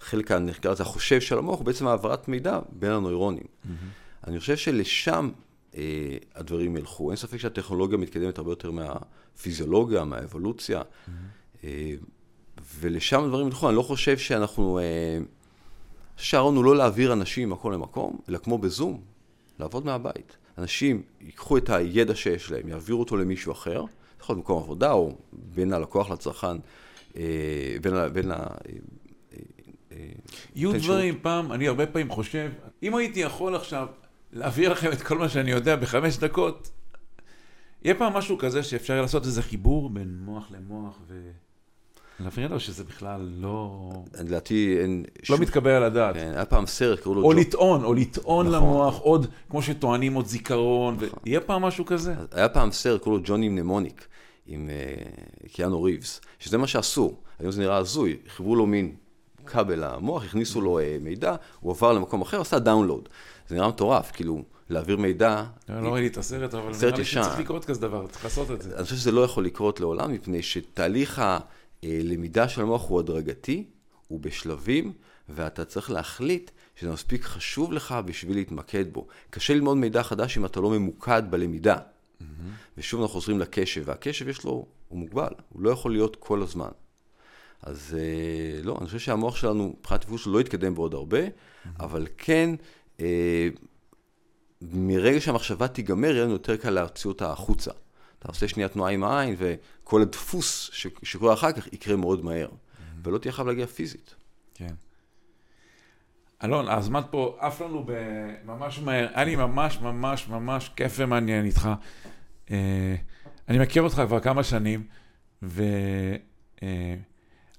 [0.00, 3.42] החלק, נקרא לזה החושב של המוח, הוא בעצם העברת מידע בין הנוירונים.
[3.42, 3.68] Mm-hmm.
[4.26, 5.30] אני חושב שלשם
[5.76, 7.10] אה, הדברים ילכו.
[7.10, 10.80] אין ספק שהטכנולוגיה מתקדמת הרבה יותר מהפיזיולוגיה, מהאבולוציה.
[10.80, 11.10] Mm-hmm.
[11.64, 11.94] אה,
[12.80, 14.78] ולשם הדברים ילכו, אני לא חושב שאנחנו...
[14.78, 15.18] אה,
[16.16, 19.00] שהרעיון הוא לא להעביר אנשים ממקום למקום, אלא כמו בזום,
[19.58, 20.36] לעבוד מהבית.
[20.58, 23.84] אנשים ייקחו את הידע שיש להם, יעבירו אותו למישהו אחר,
[24.20, 26.56] יכול להיות במקום עבודה או בין הלקוח לצרכן,
[27.16, 28.34] אה, בין, בין ה...
[28.34, 28.46] אה,
[29.92, 29.96] אה,
[30.54, 32.50] יהיו דברים, פעם, אני הרבה פעמים חושב,
[32.82, 33.86] אם הייתי יכול עכשיו
[34.32, 36.70] להעביר לכם את כל מה שאני יודע בחמש דקות,
[37.84, 41.30] יהיה פעם משהו כזה שאפשר לעשות איזה חיבור בין מוח למוח ו...
[42.20, 43.90] להבהיר לו שזה בכלל לא...
[44.20, 45.04] לדעתי אין...
[45.30, 46.14] לא מתקבל על הדעת.
[46.14, 47.22] כן, היה פעם סרט, קראו לו...
[47.22, 48.58] או לטעון, או לטעון נכון.
[48.58, 51.18] למוח עוד, כמו שטוענים עוד זיכרון, נכון.
[51.24, 52.14] ויהיה פעם משהו כזה.
[52.32, 54.06] היה פעם סרט, קראו לו ג'וני נמוניק,
[54.46, 57.14] עם uh, קיאנו ריבס, שזה מה שעשו.
[57.38, 58.94] היום זה נראה הזוי, חיברו לו מין
[59.46, 63.08] כבל למוח, הכניסו לו uh, מידע, הוא עבר למקום אחר, עשה דאונלוד.
[63.48, 64.42] זה נראה מטורף, כאילו...
[64.70, 65.44] להעביר מידע.
[65.68, 68.76] לא ראיתי את הסרט, אבל נראה לי שצריך לקרות כזה דבר, צריך לעשות את זה.
[68.76, 71.38] אני חושב שזה לא יכול לקרות לעולם, מפני שתהליך ה...
[71.84, 73.64] אה, למידה של המוח הוא הדרגתי,
[74.08, 74.92] הוא בשלבים,
[75.28, 79.06] ואתה צריך להחליט שזה מספיק חשוב לך בשביל להתמקד בו.
[79.30, 81.76] קשה ללמוד מידע חדש אם אתה לא ממוקד בלמידה.
[81.76, 82.24] Mm-hmm.
[82.78, 86.68] ושוב אנחנו חוזרים לקשב, והקשב יש לו, הוא מוגבל, הוא לא יכול להיות כל הזמן.
[87.62, 91.68] אז אה, לא, אני חושב שהמוח שלנו, מבחינת טיפול שלו לא יתקדם בעוד הרבה, mm-hmm.
[91.80, 92.54] אבל כן,
[93.00, 93.48] אה,
[94.62, 97.70] מרגע שהמחשבה תיגמר, יהיה לנו יותר קל להוציא אותה החוצה.
[98.18, 100.86] אתה עושה שנייה תנועה עם העין, וכל הדפוס ש...
[101.02, 102.48] שקורה אחר כך יקרה מאוד מהר.
[102.48, 102.82] Mm-hmm.
[103.02, 104.14] ולא תהיה חייב להגיע פיזית.
[104.54, 104.74] כן.
[106.44, 107.86] אלון, הזמן פה עף לנו
[108.44, 109.08] ממש מהר.
[109.14, 111.68] היה לי ממש ממש ממש כיף ומעניין איתך.
[112.46, 112.50] Uh,
[113.48, 114.86] אני מכיר אותך כבר כמה שנים,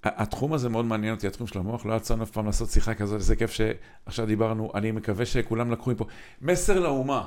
[0.04, 1.86] והתחום uh, הזה מאוד מעניין אותי, התחום של המוח.
[1.86, 4.72] לא יצא לנו אף פעם לעשות שיחה כזאת, איזה כיף שעכשיו דיברנו.
[4.76, 6.06] אני מקווה שכולם לקחו מפה.
[6.42, 7.26] מסר לאומה.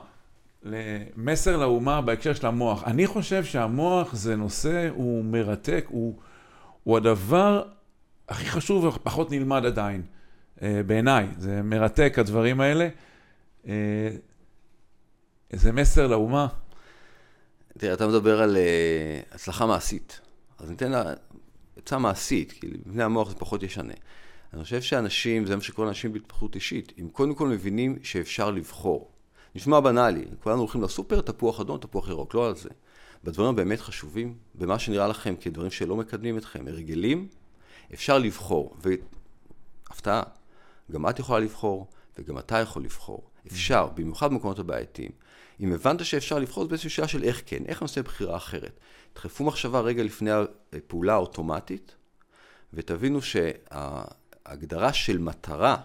[1.17, 2.85] מסר לאומה בהקשר של המוח.
[2.85, 6.19] אני חושב שהמוח זה נושא, הוא מרתק, הוא,
[6.85, 7.63] הוא הדבר
[8.29, 10.03] הכי חשוב ופחות נלמד עדיין,
[10.63, 11.27] אה, בעיניי.
[11.39, 12.89] זה מרתק, הדברים האלה.
[13.67, 14.11] אה,
[15.51, 16.47] איזה מסר לאומה.
[17.79, 20.21] תראה, אתה מדבר על uh, הצלחה מעשית.
[20.59, 21.03] אז ניתן לה
[21.77, 23.95] עצה מעשית, כי לבני המוח זה פחות ישנה.
[24.53, 29.11] אני חושב שאנשים, זה מה שקורה לאנשים בהתפתחות אישית, אם קודם כל מבינים שאפשר לבחור.
[29.55, 32.69] נשמע בנאלי, כולנו הולכים לסופר, תפוח אדום, תפוח ירוק, לא על זה.
[33.25, 37.29] בדברים הבאמת חשובים, במה שנראה לכם כדברים שלא מקדמים אתכם, הרגלים,
[37.95, 38.77] אפשר לבחור.
[39.89, 40.23] והפתעה,
[40.93, 41.87] גם את יכולה לבחור,
[42.19, 43.23] וגם אתה יכול לבחור.
[43.47, 45.11] אפשר, במיוחד במקומות הבעייתיים.
[45.61, 48.81] אם הבנת שאפשר לבחור, זה בעצם שאלה של איך כן, איך אני עושה בחירה אחרת.
[49.15, 50.31] דחפו מחשבה רגע לפני
[50.73, 51.95] הפעולה האוטומטית,
[52.73, 55.77] ותבינו שההגדרה של מטרה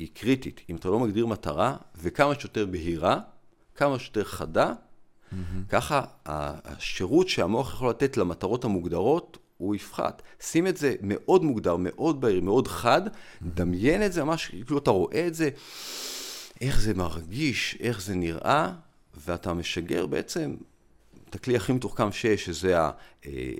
[0.00, 0.60] היא קריטית.
[0.70, 3.20] אם אתה לא מגדיר מטרה, וכמה שיותר בהירה,
[3.74, 5.34] כמה שיותר חדה, mm-hmm.
[5.68, 10.22] ככה השירות שהמוח יכול לתת למטרות המוגדרות, הוא יפחת.
[10.40, 13.44] שים את זה מאוד מוגדר, מאוד בהיר, מאוד חד, mm-hmm.
[13.44, 15.50] דמיין את זה ממש, כאילו אתה רואה את זה,
[16.60, 18.72] איך זה מרגיש, איך זה נראה,
[19.26, 20.56] ואתה משגר בעצם
[21.28, 22.78] את הכלי הכי מתוחכם שיש, שזה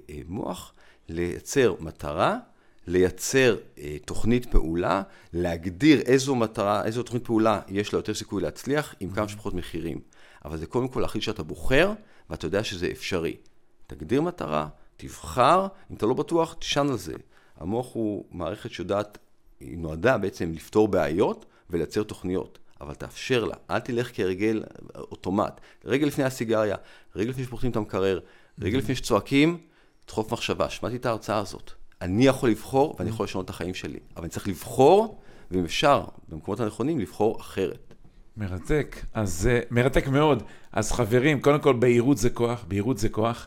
[0.09, 0.81] המוח, אה,
[1.11, 2.39] אה, לייצר מטרה.
[2.91, 8.95] לייצר אה, תוכנית פעולה, להגדיר איזו מטרה, איזו תוכנית פעולה יש לה יותר סיכוי להצליח,
[9.01, 10.01] עם כמה שפחות מחירים.
[10.45, 11.93] אבל זה קודם כל להחליט שאתה בוחר,
[12.31, 13.37] ואתה יודע שזה אפשרי.
[13.87, 17.15] תגדיר מטרה, תבחר, אם אתה לא בטוח, תשען על זה.
[17.57, 19.19] המוח הוא מערכת שיודעת,
[19.61, 22.59] היא נועדה בעצם לפתור בעיות ולייצר תוכניות.
[22.81, 24.63] אבל תאפשר לה, אל תלך כהרגל
[24.95, 25.61] אוטומט.
[25.85, 26.77] רגע לפני הסיגריה,
[27.17, 28.21] רגע לפני שפותחים את המקרר,
[28.59, 29.59] רגע לפני שצועקים,
[30.07, 30.71] דחוף מחשבה.
[30.71, 31.80] שמעתי את ההרצאה הזאת.
[32.03, 33.99] אני יכול לבחור ואני יכול לשנות את החיים שלי.
[34.17, 35.21] אבל אני צריך לבחור,
[35.51, 37.95] ואם אפשר, במקומות הנכונים, לבחור אחרת.
[38.37, 38.97] מרתק.
[39.15, 40.43] אז uh, מרתק מאוד.
[40.73, 43.47] אז חברים, קודם כל, בהירות זה כוח, בהירות זה כוח.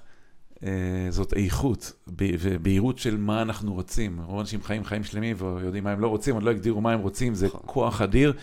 [0.55, 0.65] Uh,
[1.09, 4.21] זאת איכות, ובהירות של מה אנחנו רוצים.
[4.21, 6.99] רוב אנשים חיים חיים שלמים ויודעים מה הם לא רוצים, עוד לא הגדירו מה הם
[6.99, 7.61] רוצים, זה נכון.
[7.65, 8.33] כוח אדיר.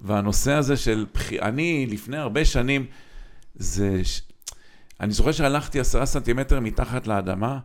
[0.00, 1.06] והנושא הזה של,
[1.42, 2.86] אני לפני הרבה שנים,
[3.54, 4.02] זה,
[5.00, 7.58] אני זוכר שהלכתי עשרה סנטימטר מתחת לאדמה,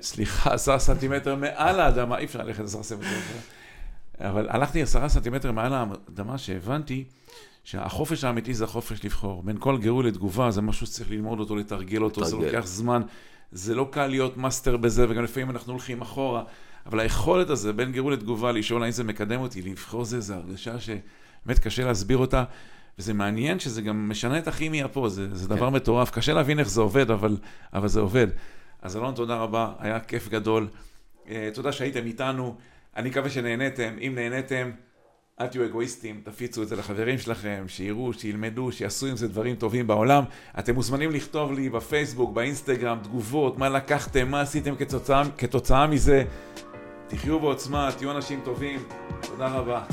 [0.00, 3.38] סליחה, עשרה סנטימטר מעל האדמה, אי אפשר ללכת עשרה סנטימטר,
[4.20, 7.04] אבל הלכתי עשרה סנטימטר מעל האדמה שהבנתי
[7.64, 9.42] שהחופש האמיתי זה החופש לבחור.
[9.42, 13.02] בין כל גירוי לתגובה זה משהו שצריך ללמוד אותו, לתרגל אותו, זה לוקח זמן.
[13.52, 16.44] זה לא קל להיות מאסטר בזה, וגם לפעמים אנחנו הולכים אחורה.
[16.86, 20.80] אבל היכולת הזה בין גירוי לתגובה, לשאול האם זה מקדם אותי, לבחור זה, זו הרגשה
[20.80, 22.44] שבאמת קשה להסביר אותה.
[22.98, 25.74] וזה מעניין שזה גם משנה את הכימיה פה, זה, זה דבר כן.
[25.74, 26.10] מטורף.
[26.10, 27.36] קשה להבין איך זה עובד, אבל,
[27.72, 28.26] אבל זה עובד.
[28.82, 30.68] אז אלון, תודה רבה, היה כיף גדול.
[31.24, 32.56] Uh, תודה שהייתם איתנו,
[32.96, 33.96] אני מקווה שנהניתם.
[34.00, 34.70] אם נהניתם,
[35.40, 39.86] אל תהיו אגואיסטים, תפיצו את זה לחברים שלכם, שיראו, שילמדו, שיעשו עם זה דברים טובים
[39.86, 40.24] בעולם.
[40.58, 46.24] אתם מוזמנים לכתוב לי בפייסבוק, באינסטגרם, תגובות, מה לקחתם, מה עשיתם כתוצאה, כתוצאה מזה.
[47.08, 48.80] תחיו בעוצמה, תהיו אנשים טובים.
[49.20, 49.84] תודה רבה.